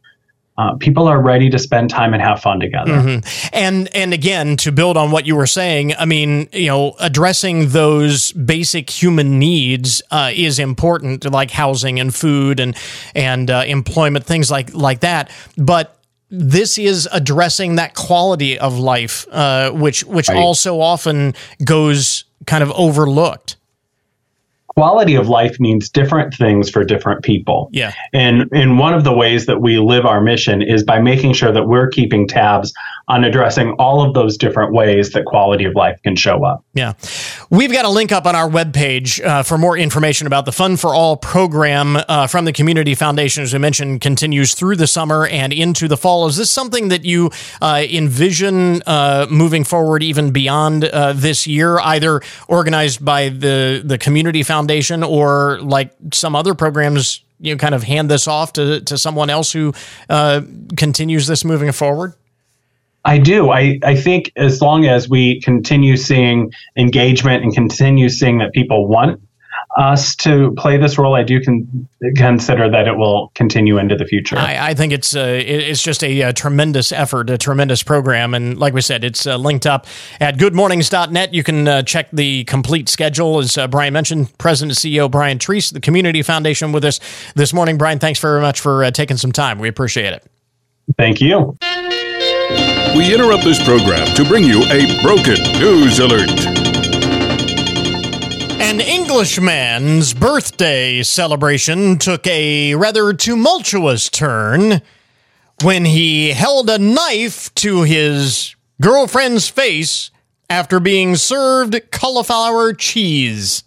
[0.61, 2.93] uh, people are ready to spend time and have fun together.
[2.93, 3.49] Mm-hmm.
[3.55, 7.71] And and again, to build on what you were saying, I mean, you know, addressing
[7.71, 12.77] those basic human needs uh, is important, like housing and food and
[13.15, 15.31] and uh, employment, things like like that.
[15.57, 15.97] But
[16.29, 20.37] this is addressing that quality of life, uh, which which right.
[20.37, 21.33] also often
[21.65, 23.57] goes kind of overlooked
[24.81, 27.69] quality of life means different things for different people.
[27.71, 27.93] Yeah.
[28.15, 31.53] And and one of the ways that we live our mission is by making sure
[31.53, 32.73] that we're keeping tabs
[33.11, 36.65] on addressing all of those different ways that quality of life can show up.
[36.75, 36.93] Yeah.
[37.51, 40.77] We've got a link up on our webpage uh, for more information about the Fun
[40.77, 45.27] for All program uh, from the Community Foundation, as we mentioned, continues through the summer
[45.27, 46.29] and into the fall.
[46.29, 47.31] Is this something that you
[47.61, 53.99] uh, envision uh, moving forward even beyond uh, this year, either organized by the, the
[53.99, 57.25] Community Foundation or like some other programs?
[57.43, 59.73] You know, kind of hand this off to, to someone else who
[60.11, 60.43] uh,
[60.77, 62.13] continues this moving forward?
[63.05, 63.51] I do.
[63.51, 68.87] I, I think as long as we continue seeing engagement and continue seeing that people
[68.87, 69.21] want
[69.77, 74.05] us to play this role, I do con- consider that it will continue into the
[74.05, 74.37] future.
[74.37, 78.59] I, I think it's uh, it's just a, a, tremendous effort, a tremendous program, and
[78.59, 79.87] like we said, it's uh, linked up
[80.19, 81.33] at goodmornings.net.
[81.33, 84.37] You can uh, check the complete schedule, as uh, Brian mentioned.
[84.39, 86.99] President and CEO Brian Treece, the Community Foundation, with us
[87.35, 87.79] this morning.
[87.79, 89.59] Brian, thanks very much for uh, taking some time.
[89.59, 90.27] We appreciate it.
[90.99, 91.57] Thank you.
[92.97, 96.29] We interrupt this program to bring you a broken news alert.
[98.61, 104.83] An Englishman's birthday celebration took a rather tumultuous turn
[105.63, 110.11] when he held a knife to his girlfriend's face
[110.49, 113.63] after being served cauliflower cheese.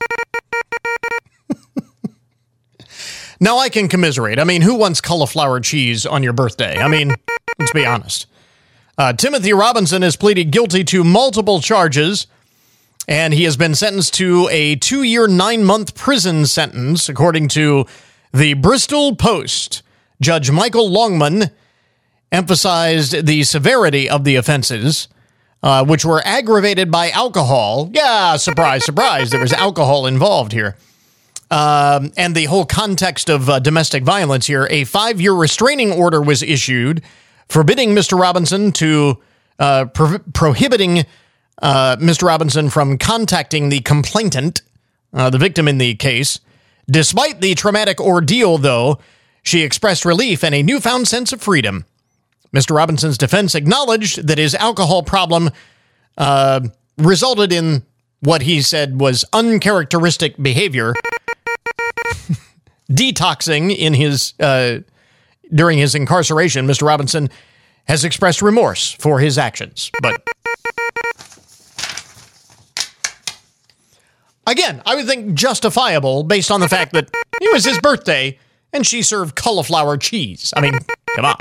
[3.40, 4.38] now I can commiserate.
[4.38, 6.78] I mean, who wants cauliflower cheese on your birthday?
[6.78, 7.16] I mean,
[7.58, 8.28] let's be honest.
[8.96, 12.28] Uh, Timothy Robinson has pleaded guilty to multiple charges,
[13.08, 17.86] and he has been sentenced to a two year, nine month prison sentence, according to
[18.32, 19.82] the Bristol Post.
[20.22, 21.50] Judge Michael Longman
[22.32, 25.08] emphasized the severity of the offenses,
[25.64, 27.90] uh, which were aggravated by alcohol.
[27.94, 30.78] Yeah, surprise, surprise, there was alcohol involved here.
[31.50, 34.68] Um, and the whole context of uh, domestic violence here.
[34.70, 37.02] A five year restraining order was issued
[37.54, 38.20] forbidding Mr.
[38.20, 39.22] Robinson to
[39.60, 41.06] uh, pro- prohibiting
[41.62, 42.24] uh, Mr.
[42.24, 44.64] Robinson from contacting the complainant,
[45.14, 46.40] uh, the victim in the case.
[46.90, 48.98] Despite the traumatic ordeal, though,
[49.44, 51.86] she expressed relief and a newfound sense of freedom.
[52.56, 52.76] Mr.
[52.76, 55.52] Robinson's defense acknowledged that his alcohol problem
[56.18, 56.60] uh,
[56.98, 57.84] resulted in
[58.22, 60.96] what he said was uncharacteristic behavior,
[62.90, 64.80] detoxing in his uh,
[65.54, 66.86] during his incarceration, Mr.
[66.86, 67.30] Robinson
[67.86, 69.92] has expressed remorse for his actions.
[70.02, 70.22] But
[74.48, 77.10] again, I would think justifiable based on the fact that
[77.42, 78.40] it was his birthday
[78.72, 80.54] and she served cauliflower cheese.
[80.56, 80.74] I mean,
[81.16, 81.36] come on.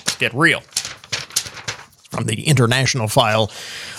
[0.00, 0.60] Let's get real.
[2.10, 3.50] From the international file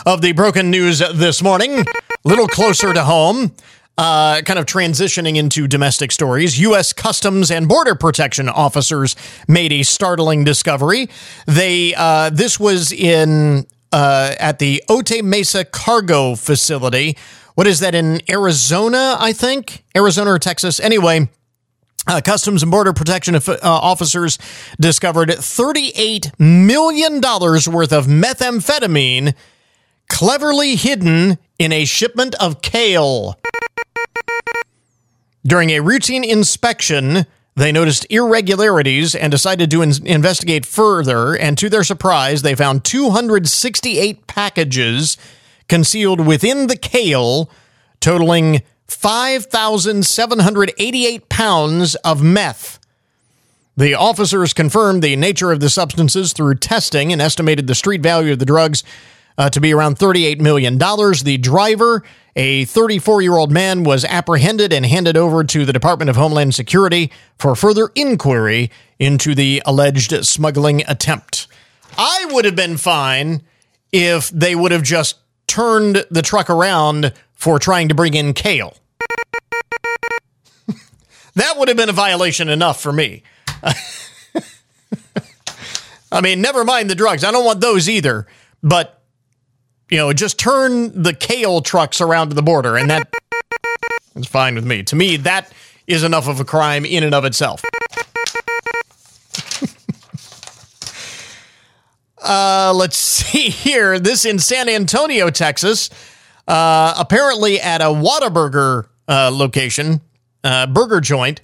[0.06, 1.86] of the broken news this morning, a
[2.24, 3.54] little closer to home.
[4.02, 6.92] Uh, kind of transitioning into domestic stories, U.S.
[6.92, 9.16] Customs and Border Protection officers
[9.48, 11.08] made a startling discovery.
[11.46, 17.16] They uh, this was in uh, at the Otay Mesa cargo facility.
[17.54, 19.18] What is that in Arizona?
[19.20, 20.80] I think Arizona or Texas.
[20.80, 21.30] Anyway.
[22.08, 24.40] Uh, Customs and Border Protection uh, officers
[24.80, 29.36] discovered $38 million worth of methamphetamine
[30.10, 33.40] cleverly hidden in a shipment of kale.
[35.46, 37.26] During a routine inspection,
[37.56, 41.36] they noticed irregularities and decided to in- investigate further.
[41.36, 45.18] And to their surprise, they found 268 packages
[45.68, 47.50] concealed within the kale,
[48.00, 52.78] totaling 5,788 pounds of meth.
[53.78, 58.34] The officers confirmed the nature of the substances through testing and estimated the street value
[58.34, 58.84] of the drugs
[59.38, 60.78] uh, to be around $38 million.
[60.78, 62.04] The driver,
[62.36, 66.56] a 34 year old man, was apprehended and handed over to the Department of Homeland
[66.56, 71.48] Security for further inquiry into the alleged smuggling attempt.
[71.98, 73.44] I would have been fine
[73.92, 75.18] if they would have just
[75.48, 78.78] turned the truck around for trying to bring in kale.
[81.36, 83.24] that would have been a violation enough for me.
[86.12, 87.24] I mean, never mind the drugs.
[87.24, 88.28] I don't want those either.
[88.62, 89.01] But,
[89.92, 93.14] you know, just turn the kale trucks around to the border, and that
[94.16, 94.84] is fine with me.
[94.84, 95.52] To me, that
[95.86, 97.62] is enough of a crime in and of itself.
[102.24, 104.00] uh, let's see here.
[104.00, 105.90] This in San Antonio, Texas.
[106.48, 110.00] Uh, apparently, at a Whataburger uh, location,
[110.46, 111.42] uh, burger joint,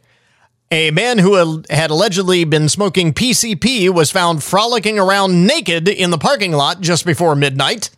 [0.72, 6.18] a man who had allegedly been smoking PCP was found frolicking around naked in the
[6.18, 7.90] parking lot just before midnight.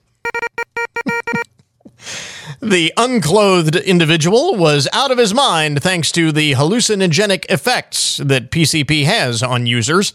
[2.61, 9.05] The unclothed individual was out of his mind thanks to the hallucinogenic effects that PCP
[9.05, 10.13] has on users.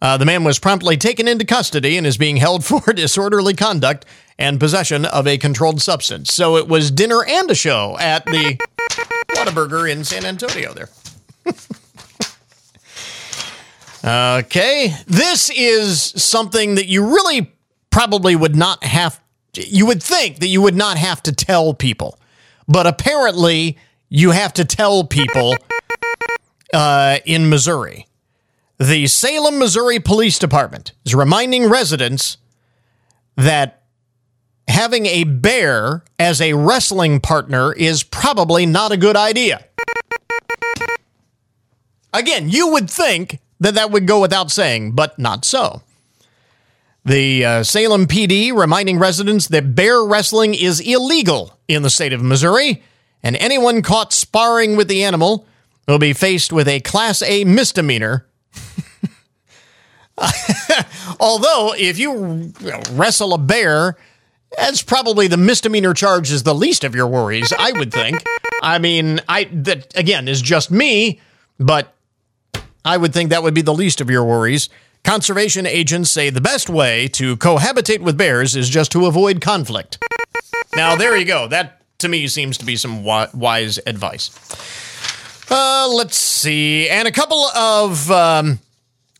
[0.00, 4.04] Uh, the man was promptly taken into custody and is being held for disorderly conduct
[4.38, 6.32] and possession of a controlled substance.
[6.34, 8.58] So it was dinner and a show at the
[9.30, 10.90] Whataburger in San Antonio there.
[14.38, 14.94] okay.
[15.06, 17.52] This is something that you really
[17.90, 19.20] probably would not have,
[19.58, 22.18] you would think that you would not have to tell people.
[22.66, 23.78] But apparently,
[24.08, 25.54] you have to tell people
[26.72, 28.06] uh, in Missouri.
[28.78, 32.38] The Salem, Missouri Police Department is reminding residents
[33.36, 33.82] that
[34.68, 39.64] having a bear as a wrestling partner is probably not a good idea.
[42.12, 45.82] Again, you would think that that would go without saying, but not so.
[47.04, 52.22] The uh, Salem PD reminding residents that bear wrestling is illegal in the state of
[52.22, 52.82] Missouri,
[53.22, 55.46] and anyone caught sparring with the animal
[55.86, 58.26] will be faced with a Class A misdemeanor.
[61.20, 62.52] Although, if you
[62.92, 63.98] wrestle a bear,
[64.56, 68.22] that's probably the misdemeanor charge is the least of your worries, I would think.
[68.62, 71.20] I mean, I that again is just me,
[71.58, 71.94] but
[72.82, 74.70] I would think that would be the least of your worries.
[75.04, 79.98] Conservation agents say the best way to cohabitate with bears is just to avoid conflict.
[80.74, 81.46] Now, there you go.
[81.46, 84.30] That to me seems to be some wise advice.
[85.50, 86.88] Uh, let's see.
[86.88, 88.60] And a couple of, um,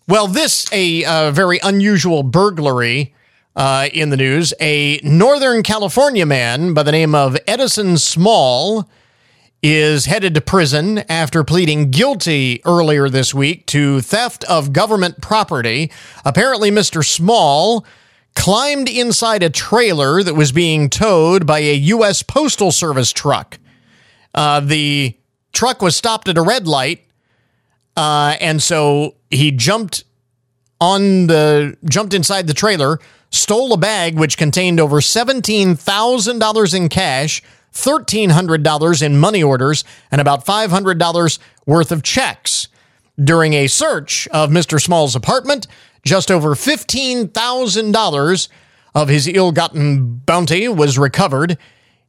[0.09, 3.15] well, this, a uh, very unusual burglary
[3.55, 4.55] uh, in the news.
[4.61, 8.89] A Northern California man by the name of Edison Small
[9.67, 15.91] is headed to prison after pleading guilty earlier this week to theft of government property.
[16.23, 17.03] Apparently, Mr.
[17.03, 17.87] Small
[18.37, 22.23] climbed inside a trailer that was being towed by a U.S.
[22.23, 23.59] Postal Service truck.
[24.35, 25.17] Uh, the
[25.55, 27.07] truck was stopped at a red light,
[27.97, 30.05] uh, and so he jumped
[30.79, 33.01] on the jumped inside the trailer,
[33.31, 37.41] stole a bag which contained over seventeen thousand dollars in cash,
[37.75, 42.69] $1,300 in money orders and about $500 worth of checks.
[43.23, 44.81] During a search of Mr.
[44.81, 45.67] Small's apartment,
[46.05, 48.49] just over $15,000
[48.95, 51.59] of his ill gotten bounty was recovered.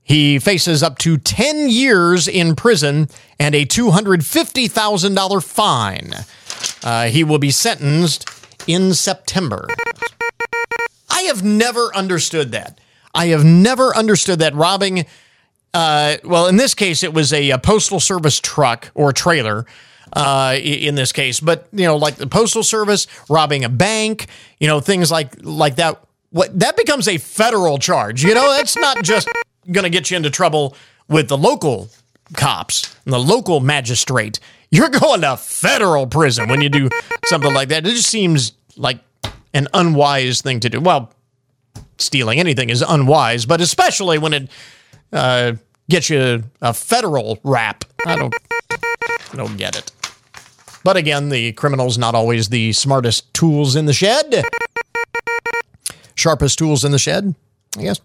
[0.01, 3.09] He faces up to 10 years in prison
[3.39, 6.13] and a $250,000 fine.
[6.84, 8.30] Uh, he will be sentenced
[8.68, 9.68] in September.
[11.09, 12.80] I have never understood that.
[13.16, 15.05] I have never understood that robbing
[15.76, 19.66] uh, well, in this case, it was a, a postal service truck or trailer.
[20.14, 24.28] Uh, in this case, but you know, like the postal service robbing a bank,
[24.62, 26.02] you know, things like like that.
[26.30, 28.24] What that becomes a federal charge.
[28.24, 29.28] You know, that's not just
[29.70, 30.78] going to get you into trouble
[31.10, 31.90] with the local
[32.34, 34.40] cops and the local magistrate.
[34.70, 36.90] You're going to federal prison when you do
[37.26, 37.86] something like that.
[37.86, 39.00] It just seems like
[39.54, 40.80] an unwise thing to do.
[40.80, 41.12] Well,
[41.98, 44.50] stealing anything is unwise, but especially when it
[45.12, 45.54] uh,
[45.90, 47.86] get you a federal rap.
[48.06, 48.34] I don't,
[48.72, 49.92] I don't get it.
[50.84, 54.44] But again, the criminal's not always the smartest tools in the shed.
[56.14, 57.34] Sharpest tools in the shed,
[57.78, 58.00] I guess.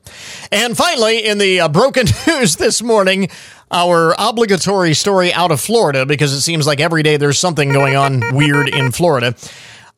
[0.51, 3.28] And finally, in the uh, broken news this morning,
[3.70, 7.97] our obligatory story out of Florida, because it seems like every day there's something going
[7.97, 9.35] on weird in Florida.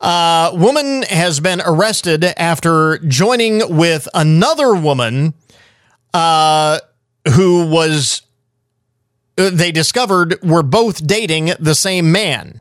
[0.01, 5.35] Uh, woman has been arrested after joining with another woman
[6.13, 6.81] uh,
[7.31, 8.23] who was
[9.39, 12.61] uh, they discovered were both dating the same man.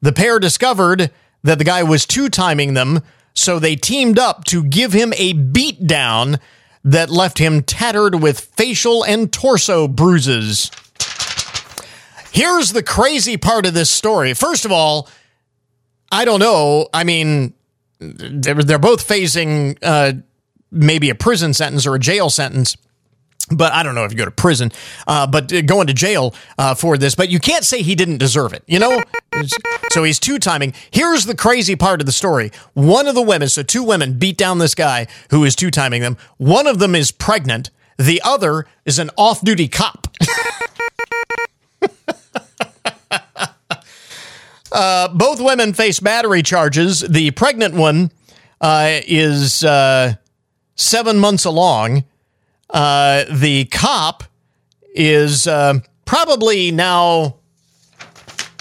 [0.00, 1.10] The pair discovered
[1.42, 3.02] that the guy was two timing them
[3.34, 6.40] So they teamed up to give him a beatdown
[6.84, 10.70] that left him tattered with facial and torso bruises.
[12.32, 14.34] Here's the crazy part of this story.
[14.34, 15.08] First of all,
[16.10, 16.88] I don't know.
[16.92, 17.54] I mean,
[17.98, 20.12] they're, they're both facing uh,
[20.70, 22.76] maybe a prison sentence or a jail sentence.
[23.50, 24.70] But I don't know if you go to prison,
[25.08, 27.14] uh, but going to jail uh, for this.
[27.14, 29.02] But you can't say he didn't deserve it, you know?
[29.92, 30.72] so he's two timing.
[30.90, 32.52] Here's the crazy part of the story.
[32.74, 36.02] One of the women, so two women beat down this guy who is two timing
[36.02, 36.16] them.
[36.36, 40.06] One of them is pregnant, the other is an off duty cop.
[44.72, 47.00] uh, both women face battery charges.
[47.00, 48.10] The pregnant one
[48.60, 50.14] uh, is uh,
[50.76, 52.04] seven months along.
[52.72, 54.24] Uh, the cop
[54.94, 57.36] is uh, probably now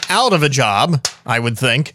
[0.10, 1.94] out of a job, I would think.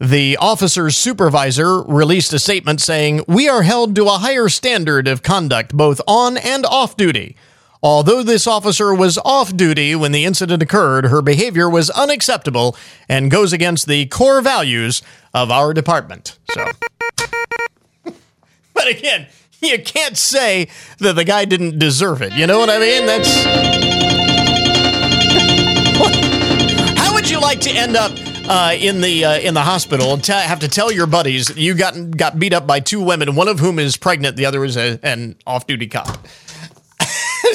[0.00, 5.22] The officer's supervisor released a statement saying, We are held to a higher standard of
[5.22, 7.36] conduct both on and off duty.
[7.82, 12.76] Although this officer was off duty when the incident occurred, her behavior was unacceptable
[13.08, 15.00] and goes against the core values
[15.32, 16.38] of our department.
[16.50, 16.70] So.
[18.74, 19.28] but again,
[19.60, 22.32] you can't say that the guy didn't deserve it.
[22.34, 23.06] You know what I mean?
[23.06, 23.28] That's.
[26.98, 28.12] How would you like to end up
[28.48, 31.74] uh, in the uh, in the hospital and t- have to tell your buddies you
[31.74, 34.76] got got beat up by two women, one of whom is pregnant, the other is
[34.76, 36.26] a, an off duty cop?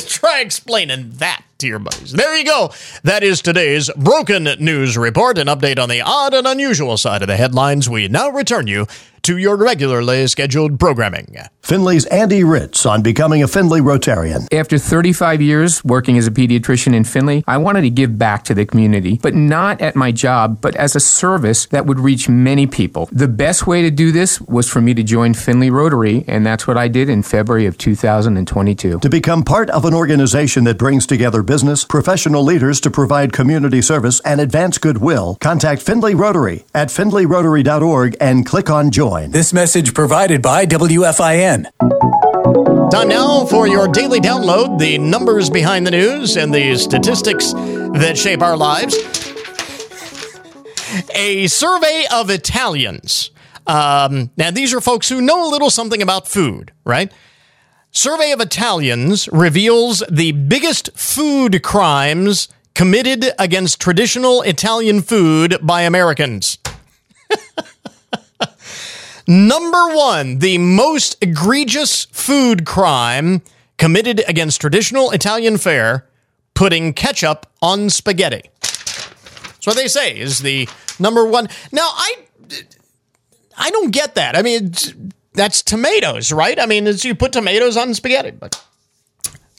[0.07, 2.11] Try explaining that to your buddies.
[2.11, 2.71] There you go.
[3.03, 7.27] That is today's Broken News Report, an update on the odd and unusual side of
[7.27, 7.89] the headlines.
[7.89, 8.87] We now return you
[9.23, 11.37] to your regularly scheduled programming.
[11.61, 14.53] Findlay's Andy Ritz on becoming a Findlay Rotarian.
[14.53, 18.53] After 35 years working as a pediatrician in Findlay, I wanted to give back to
[18.53, 22.67] the community, but not at my job, but as a service that would reach many
[22.67, 23.07] people.
[23.13, 26.67] The best way to do this was for me to join Findlay Rotary, and that's
[26.67, 28.99] what I did in February of 2022.
[28.99, 33.81] To become part of an organization that brings together business, professional leaders to provide community
[33.81, 39.12] service and advance goodwill, contact Findlay Rotary at findlayrotary.org and click on join.
[39.13, 41.65] This message provided by WFIN.
[42.89, 48.17] Time now for your daily download the numbers behind the news and the statistics that
[48.17, 48.97] shape our lives.
[51.13, 53.29] A survey of Italians.
[53.67, 57.11] Um, now, these are folks who know a little something about food, right?
[57.91, 66.57] Survey of Italians reveals the biggest food crimes committed against traditional Italian food by Americans.
[69.27, 73.41] Number one, the most egregious food crime
[73.77, 76.07] committed against traditional Italian fare
[76.53, 78.49] putting ketchup on spaghetti.
[78.61, 80.67] That's what they say is the
[80.99, 81.47] number one.
[81.71, 82.15] Now, I,
[83.57, 84.37] I don't get that.
[84.37, 84.73] I mean,
[85.33, 86.59] that's tomatoes, right?
[86.59, 88.61] I mean, you put tomatoes on spaghetti, but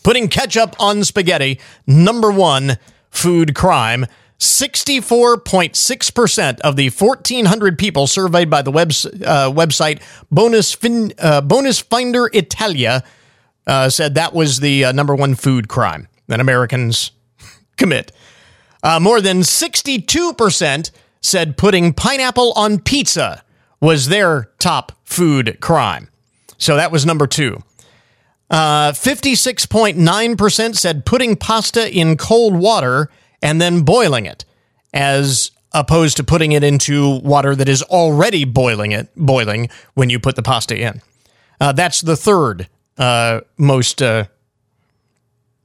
[0.03, 2.77] putting ketchup on spaghetti, number one
[3.11, 4.07] food crime.
[4.45, 11.80] 64.6% of the 1,400 people surveyed by the web, uh, website Bonus, fin, uh, Bonus
[11.80, 13.03] Finder Italia
[13.66, 17.12] uh, said that was the uh, number one food crime that Americans
[17.76, 18.12] commit.
[18.82, 20.90] Uh, more than 62%
[21.20, 23.42] said putting pineapple on pizza
[23.80, 26.09] was their top food crime.
[26.59, 27.62] So that was number two.
[28.51, 33.11] Uh, 56.9% said putting pasta in cold water
[33.45, 34.45] and then boiling it,
[34.92, 40.18] as opposed to putting it into water that is already boiling it boiling when you
[40.18, 41.03] put the pasta in.
[41.61, 44.24] Uh, that's the third uh, most uh,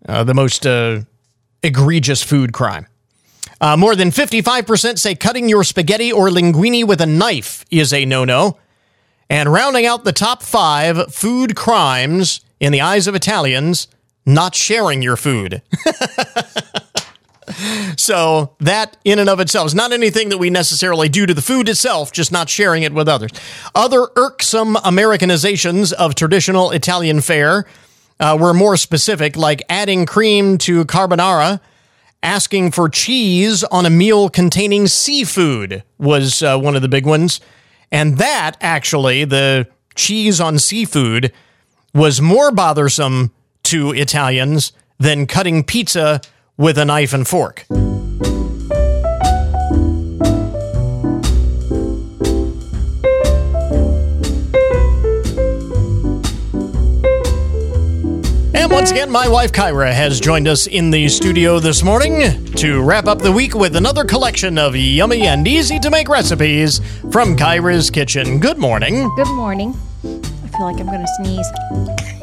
[0.08, 1.02] uh the most uh,
[1.64, 2.86] egregious food crime.
[3.62, 8.06] Uh, more than 55% say cutting your spaghetti or linguine with a knife is a
[8.06, 8.58] no no.
[9.30, 13.88] And rounding out the top five food crimes in the eyes of Italians,
[14.26, 15.62] not sharing your food.
[17.98, 21.42] so that in and of itself is not anything that we necessarily do to the
[21.42, 23.32] food itself, just not sharing it with others.
[23.76, 27.66] Other irksome Americanizations of traditional Italian fare
[28.20, 31.60] uh, were more specific, like adding cream to carbonara,
[32.22, 37.40] asking for cheese on a meal containing seafood was uh, one of the big ones.
[37.92, 41.32] And that actually, the cheese on seafood,
[41.94, 43.32] was more bothersome
[43.64, 46.22] to Italians than cutting pizza
[46.60, 47.66] with a knife and fork.
[58.52, 62.84] And once again, my wife Kyra has joined us in the studio this morning to
[62.84, 66.80] wrap up the week with another collection of yummy and easy to make recipes
[67.10, 68.38] from Kyra's Kitchen.
[68.38, 69.10] Good morning.
[69.16, 69.74] Good morning.
[70.04, 72.19] I feel like I'm going to sneeze.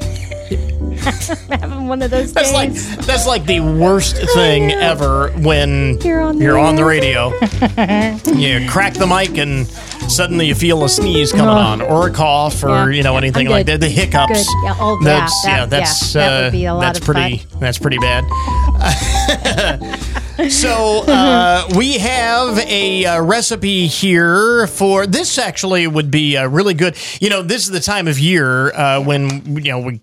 [1.60, 6.38] Having one of those That's like that's like the worst thing ever when You're on
[6.38, 7.28] the you're on the radio.
[8.38, 9.66] you crack the mic and
[10.10, 11.58] suddenly you feel a sneeze coming Oh.
[11.58, 13.80] on or a cough or Yeah, you know anything like that.
[13.80, 14.46] The hiccups.
[14.64, 16.98] Yeah, oh, yeah, that's that- yeah, that's yeah, that would uh, be a lot that's
[16.98, 18.24] of pretty that's pretty bad.
[20.50, 25.38] so uh, we have a uh, recipe here for this.
[25.38, 26.96] Actually, would be uh, really good.
[27.20, 30.00] You know, this is the time of year uh, when you know we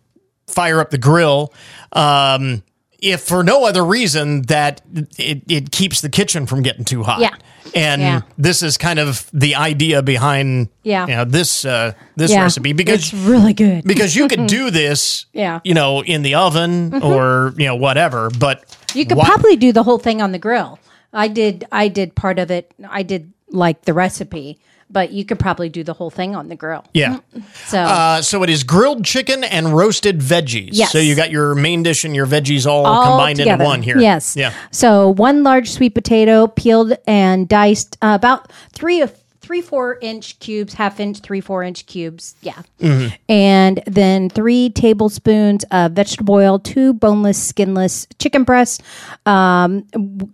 [0.54, 1.54] fire up the grill.
[1.91, 2.64] Um,
[2.99, 4.82] if for no other reason that
[5.18, 7.20] it, it keeps the kitchen from getting too hot.
[7.20, 7.36] Yeah.
[7.76, 8.22] And Yeah.
[8.38, 11.08] this is kind of the idea behind Yeah.
[11.08, 13.84] you know, this uh, this Yeah, recipe because it's really good.
[13.84, 15.60] because you could do this Yeah.
[15.66, 17.04] you know in the oven Mhm.
[17.04, 20.39] or you know whatever but You could why- probably do the whole thing on the
[20.39, 20.80] grill.
[21.12, 21.66] I did.
[21.72, 22.72] I did part of it.
[22.89, 24.58] I did like the recipe,
[24.94, 26.86] but you could probably do the whole thing on the grill.
[26.94, 27.20] yeah
[27.66, 30.91] So uh, so it is grilled chicken and roasted veggies Yes.
[30.91, 33.54] so you got your main dish and your veggies all, all combined together.
[33.64, 34.36] into one here Yes.
[34.38, 39.12] yeah So one large sweet potato, peeled and diced, uh, about three of
[39.44, 42.36] three four inch cubes, half inch, three four inch cubes.
[42.41, 42.62] Yeah.
[42.82, 43.14] Mhm.
[43.28, 48.82] And then three tablespoons of vegetable oil, two boneless, skinless chicken breasts,
[49.26, 49.84] um,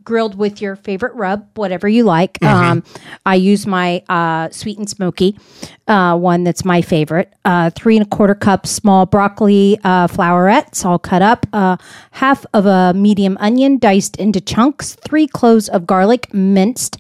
[0.03, 2.39] grilled with your favorite rub, whatever you like.
[2.39, 2.47] Mhm.
[2.47, 2.84] Um,
[3.26, 5.36] I use my uh, sweet and smoky
[5.88, 7.34] uh, one that's my favorite.
[7.45, 11.47] Uh, three and a quarter cup small broccoli uh, flowerets, all cut up.
[11.51, 11.78] Uh,
[12.12, 14.95] half of a medium onion diced into chunks.
[15.03, 16.97] Three cloves of garlic minced.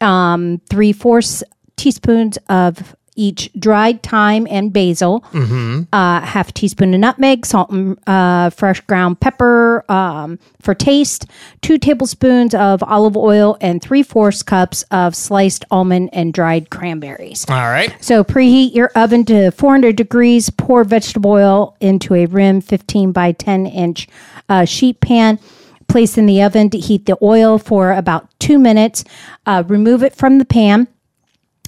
[0.00, 1.42] Um, three fourths
[1.76, 5.22] teaspoons of each dried thyme and basil.
[5.32, 5.82] Mm-hmm.
[5.92, 11.26] Uh, half a teaspoon of nutmeg, salt and uh, fresh ground pepper um, for taste.
[11.60, 17.44] Two tablespoons of olive oil and three fourths cups of sliced almond and dried cranberries.
[17.48, 20.48] all right So preheat your oven to 400 degrees.
[20.50, 24.06] Pour vegetable oil into a rim 15 by 10 inch
[24.48, 25.40] uh, sheet pan.
[25.88, 29.04] Place in the oven to heat the oil for about two minutes.
[29.46, 30.86] Uh, remove it from the pan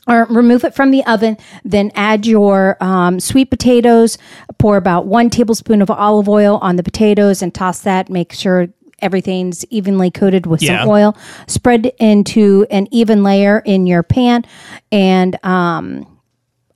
[0.06, 1.36] or remove it from the oven.
[1.64, 4.18] Then add your um, sweet potatoes.
[4.58, 8.10] Pour about one tablespoon of olive oil on the potatoes and toss that.
[8.10, 8.68] Make sure
[9.00, 10.80] everything's evenly coated with Yeah.
[10.80, 11.16] some oil.
[11.46, 14.44] Spread into an even layer in your pan,
[14.92, 16.06] and um,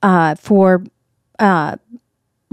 [0.01, 0.83] uh, for
[1.37, 1.75] uh,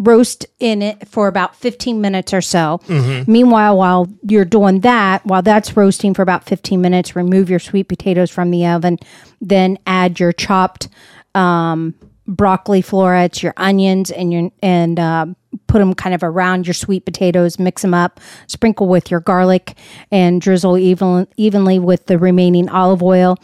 [0.03, 2.81] roast in it for about 15 minutes or so.
[2.89, 3.29] Mhm.
[3.29, 7.89] Meanwhile, while you're doing that, while that's roasting for about 15 minutes, remove your sweet
[7.89, 8.99] potatoes from the oven.
[9.41, 10.89] Then add your chopped
[11.35, 11.95] um,
[12.27, 15.27] broccoli florets, your onions, and your and uh,
[15.67, 17.59] put them kind of around your sweet potatoes.
[17.59, 18.21] Mix them up.
[18.47, 19.75] Sprinkle with your garlic
[20.11, 23.39] and drizzle even, evenly with the remaining olive oil.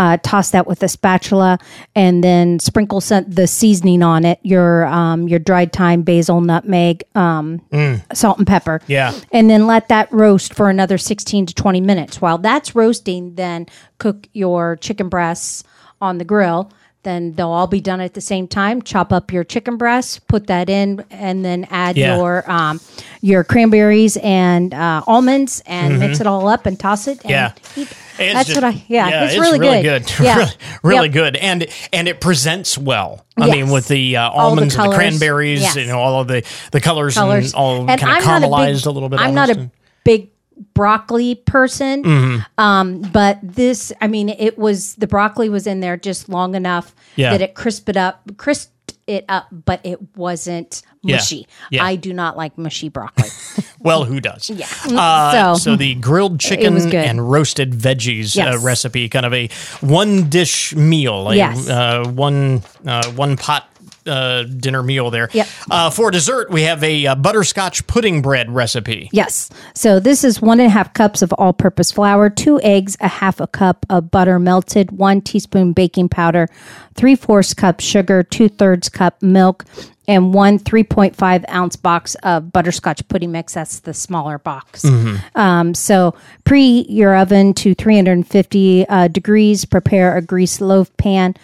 [0.00, 1.58] Uh, toss that with a spatula
[1.94, 4.38] and then sprinkle some, the seasoning on it.
[4.42, 8.00] Your um, your dried thyme, basil, nutmeg, um, Mm.
[8.16, 8.80] salt and pepper.
[8.86, 9.12] Yeah.
[9.30, 12.18] And then let that roast for another 16 to 20 minutes.
[12.18, 13.66] While that's roasting, then
[13.98, 15.64] cook your chicken breasts
[16.00, 16.72] on the grill.
[17.02, 18.82] Then they'll all be done at the same time.
[18.82, 22.16] Chop up your chicken breasts, put that in, and then add Yeah.
[22.18, 22.78] your um,
[23.22, 26.20] your cranberries and uh, almonds, and mix Mhm.
[26.22, 27.20] it all up and toss it.
[27.22, 27.52] And Yeah.
[27.76, 27.88] eat.
[28.18, 28.84] That's just- what I.
[28.86, 30.12] Yeah, it's, really, good.
[30.20, 30.50] Yeah, really,
[30.82, 31.12] really Yep.
[31.14, 33.24] good, and and it presents well.
[33.38, 33.56] I Yes.
[33.56, 35.76] mean, with the uh, All the almonds and the cranberries, Yes.
[35.76, 38.46] you know, all of the the colors, colors and all And kind of not a
[38.46, 39.20] caramelized big- a little bit.
[39.20, 39.70] I'm not a
[40.04, 40.28] big
[40.74, 42.02] broccoli person.
[42.04, 42.46] Mhm.
[42.58, 46.94] Um, but this, I mean, it was the broccoli was in there just long enough
[47.16, 47.30] Yeah.
[47.30, 51.46] that it crisped it up, crisped it up, but it wasn't mushy.
[51.70, 51.84] Yeah.
[51.84, 53.28] I do not like mushy broccoli.
[53.82, 54.50] Well, who does?
[54.50, 54.66] Yeah.
[54.94, 59.48] Uh, So- so, the grilled chicken and roasted veggies uh, recipe, kind of a
[59.80, 61.66] one dish meal, a, Yes.
[61.66, 63.69] uh, one uh, one pot
[64.10, 65.28] uh, dinner meal there.
[65.32, 65.48] Yep.
[65.70, 69.08] Uh, for dessert, we have a uh, butterscotch pudding bread recipe.
[69.12, 69.48] Yes.
[69.74, 73.08] So this is one and a half cups of all purpose flour, two eggs, a
[73.08, 76.48] half a cup of butter melted, one teaspoon baking powder,
[76.94, 79.64] three fourths cup sugar, two thirds cup milk,
[80.10, 83.54] and one 3.5 ounce box of butterscotch pudding mix.
[83.54, 84.82] That's the smaller box.
[84.82, 85.20] Mhm.
[85.36, 89.64] Um, so preheat your oven to 350 uh, degrees.
[89.64, 91.36] Prepare a greased loaf pan.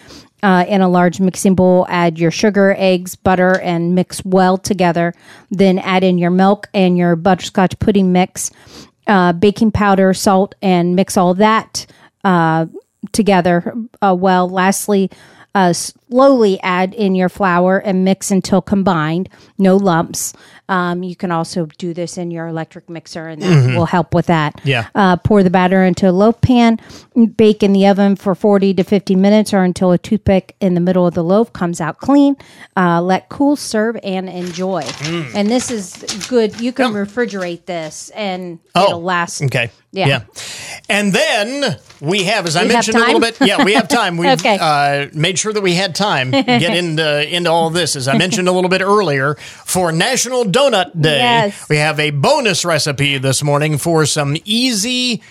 [0.42, 5.14] Uh, in a large mixing bowl, add your sugar, eggs, butter, and mix well together.
[5.50, 8.50] Then add in your milk and your butterscotch pudding mix,
[9.06, 11.86] uh, baking powder, salt, and mix all that
[12.22, 12.66] uh,
[13.12, 14.48] together uh, well.
[14.48, 15.10] Lastly,
[15.54, 20.34] uh, slowly add in your flour and mix until combined, no lumps.
[20.68, 24.26] Um, you can also do this in your electric mixer, and that will help with
[24.26, 24.56] that.
[24.56, 24.68] Mm-hmm.
[24.68, 24.88] Yeah.
[24.94, 26.78] Uh, pour the batter into a loaf pan,
[27.36, 30.80] bake in the oven for 40 to 50 minutes or until a toothpick in the
[30.80, 32.36] middle of the loaf comes out clean.
[32.76, 34.82] Uh, let cool, serve, and enjoy.
[34.82, 35.34] Mm.
[35.34, 36.60] And this is good.
[36.60, 39.42] You can refrigerate this and it'll last.
[39.42, 39.70] Oh, Okay.
[39.96, 40.22] Yeah.
[40.88, 44.16] And then we have, as I We mentioned a little bit, yeah, we have time.
[44.18, 44.58] We've Okay.
[44.60, 47.96] uh, made sure that we had time to get into into all this.
[47.96, 49.34] As I mentioned a little bit earlier,
[49.64, 51.68] for National Donut Day, Yes.
[51.68, 55.22] we have a bonus recipe this morning for some easy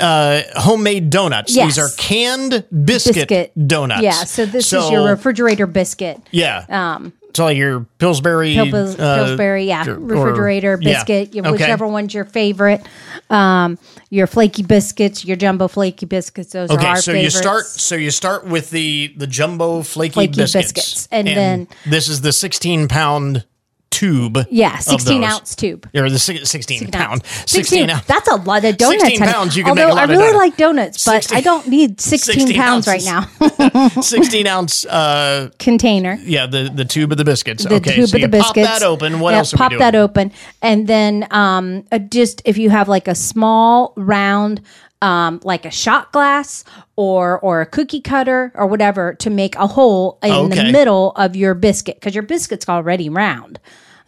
[0.00, 1.54] uh, homemade donuts.
[1.54, 1.66] Yes.
[1.74, 3.68] These are canned biscuit, Biscuit.
[3.68, 4.02] donuts.
[4.02, 4.12] Yeah.
[4.24, 6.20] So this is your refrigerator biscuit.
[6.30, 6.64] Yeah.
[6.68, 10.94] Um, so like your Pillsbury, Pils- uh, Pillsbury, yeah, or- refrigerator yeah.
[11.04, 11.50] biscuit, Okay.
[11.50, 12.82] whichever one's your favorite.
[13.30, 13.78] Um,
[14.10, 17.34] your flaky biscuits, your jumbo flaky biscuits, those are Okay, our so favorites.
[17.34, 17.64] you start.
[17.66, 22.22] So you start with the the jumbo flaky, Flaky biscuits, biscuits, and then- this is
[22.22, 23.44] the sixteen pound
[23.90, 24.38] tube.
[24.50, 25.88] Yeah, 16 ounce tube.
[25.94, 27.50] or the si- sixteen, 16 pound, ounce.
[27.50, 28.04] sixteen, ounce.
[28.06, 29.02] That's a lot of donuts.
[29.02, 31.40] 16 pounds, you can Although make a lot I really like donuts, but 16 I
[31.40, 33.22] don't need 16, 16 pounds right now.
[34.02, 34.84] sixteen ounce.
[34.86, 36.18] Uh, Container.
[36.22, 37.64] yeah, the the tube of the biscuits.
[37.64, 38.68] the okay, tube so of you the biscuits.
[38.68, 39.20] pop that open.
[39.20, 39.52] What Yeah, else?
[39.52, 40.32] Pop that open,
[40.62, 44.60] and then um, uh, just if you have like a small round,
[45.02, 46.64] um, like a shot glass
[46.96, 50.64] or or a cookie cutter or whatever, to make a hole in Okay.
[50.66, 53.60] the middle of your biscuit because your biscuit's already round.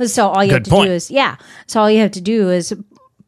[0.04, 0.88] So all you have to point.
[0.88, 1.36] do is yeah.
[1.66, 2.74] So all you have to do is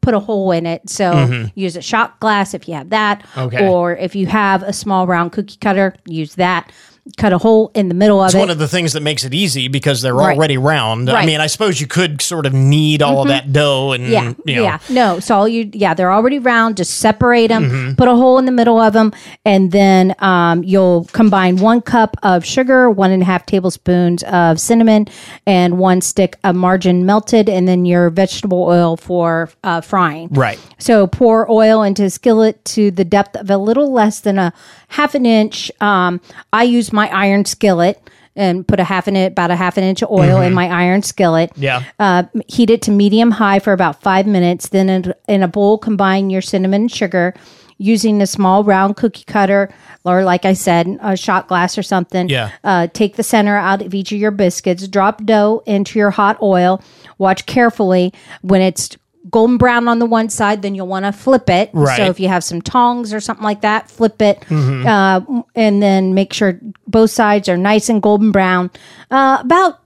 [0.01, 0.89] put a hole in it.
[0.89, 3.39] So use a shot glass if you have that, Mm-hmm.
[3.39, 3.67] Okay.
[3.69, 6.71] or if you have a small round cookie cutter, use that.
[7.17, 8.39] Cut a hole in the middle of It's it.
[8.39, 10.37] one of the things that makes it easy because they're Right.
[10.37, 11.09] already round.
[11.09, 14.33] I mean, I suppose you could sort of knead all of that dough and Yeah,
[14.45, 14.77] you know, yeah.
[14.89, 16.77] No, so all you, yeah, they're already round.
[16.77, 17.93] Just separate them, Mm-hmm.
[17.95, 19.11] put a hole in the middle of them,
[19.43, 24.57] and then um, you'll combine one cup of sugar, one and a half tablespoons of
[24.57, 25.09] cinnamon,
[25.45, 30.29] and one stick of margarine melted, and then your vegetable oil for uh, frying.
[30.31, 30.57] Right.
[30.77, 34.53] So pour oil into a skillet to the depth of a little less than a
[34.93, 35.71] half an inch.
[35.81, 36.21] Um,
[36.53, 37.99] I use my iron skillet
[38.35, 41.01] and put a half an about a half an inch of oil in my iron
[41.01, 41.51] skillet.
[41.51, 41.63] Mm-hmm.
[41.63, 41.83] Yeah.
[41.99, 44.69] Uh, heat it to medium high for about five minutes.
[44.69, 47.33] Then in, in a bowl, combine your cinnamon and sugar.
[47.79, 49.73] Using a small round cookie cutter,
[50.05, 52.29] or like I said, a shot glass or something.
[52.29, 52.51] Yeah.
[52.63, 54.87] Uh, take the center out of each of your biscuits.
[54.87, 56.81] Drop dough into your hot oil.
[57.17, 58.95] Watch carefully when it's
[59.29, 61.69] golden brown on the one side, then you'll want to flip it.
[61.73, 61.97] Right.
[61.97, 65.21] So if you have some tongs or something like that, flip it, uh,
[65.55, 68.69] and then make sure both sides are nice and golden brown.
[69.09, 69.79] Uh, about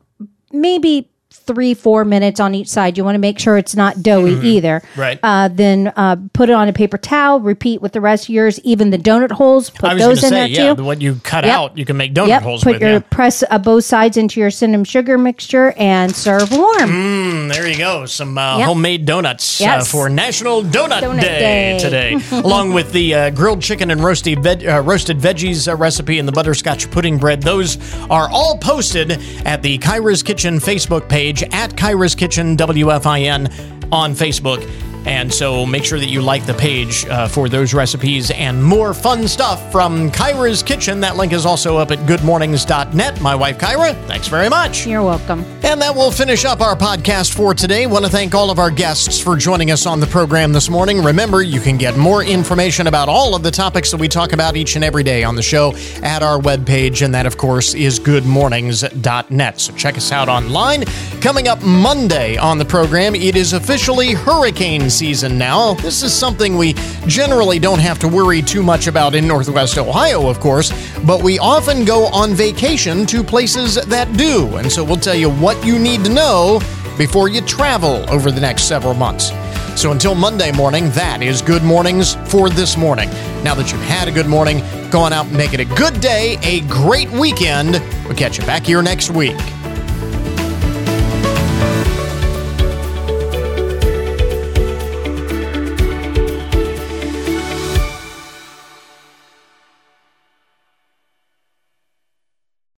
[0.51, 1.09] maybe
[1.45, 2.97] three, four minutes on each side.
[2.97, 4.81] You want to make sure it's not doughy either.
[4.95, 5.19] Right.
[5.21, 7.39] Uh, then uh, put it on a paper towel.
[7.39, 8.59] Repeat with the rest of yours.
[8.61, 10.83] Even the donut holes, put I was those in say, there yeah, too.
[10.83, 11.53] what you cut Yep.
[11.55, 12.41] out, you can make donut Yep.
[12.41, 12.81] holes Put with.
[12.81, 12.99] your yeah.
[12.99, 16.89] press uh, both sides into your cinnamon sugar mixture and serve warm.
[16.89, 18.05] Mm, there you go.
[18.05, 18.67] Some uh, Yep.
[18.67, 19.91] homemade donuts uh, Yes.
[19.91, 21.79] for National Donut, Donut Day, Day.
[21.79, 26.19] today, along with the uh, grilled chicken and roasted, veg- uh, roasted veggies uh, recipe
[26.19, 27.41] and the butterscotch pudding bread.
[27.43, 27.77] Those
[28.09, 29.11] are all posted
[29.45, 34.63] at the Kyra's Kitchen Facebook page at Kyra's Kitchen WFIN on Facebook.
[35.07, 38.93] And so make sure that you like the page uh, for those recipes and more
[38.93, 40.99] fun stuff from Kyra's Kitchen.
[40.99, 43.21] That link is also up at goodmornings.net.
[43.21, 44.85] My wife Kyra, thanks very much.
[44.85, 45.45] You're welcome.
[45.63, 47.87] And that will finish up our podcast for today.
[47.87, 51.01] Want to thank all of our guests for joining us on the program this morning.
[51.01, 54.57] Remember, you can get more information about all of the topics that we talk about
[54.57, 57.97] each and every day on the show at our webpage, and that, of course, is
[57.97, 59.59] goodmornings.net.
[59.61, 60.83] So check us out online.
[61.21, 65.75] Coming up Monday on the program, it is officially hurricane season now.
[65.75, 66.73] This is something we
[67.05, 70.71] generally don't have to worry too much about in Northwest Ohio, of course,
[71.05, 74.57] but we often go on vacation to places that do.
[74.57, 76.59] And so we'll tell you what you need to know
[76.97, 79.31] before you travel over the next several months.
[79.79, 83.09] So until Monday morning, that is Good Mornings for this morning.
[83.43, 86.01] Now that you've had a good morning, go on out and make it a good
[86.01, 87.73] day, a great weekend.
[88.05, 89.37] We'll catch you back here next week.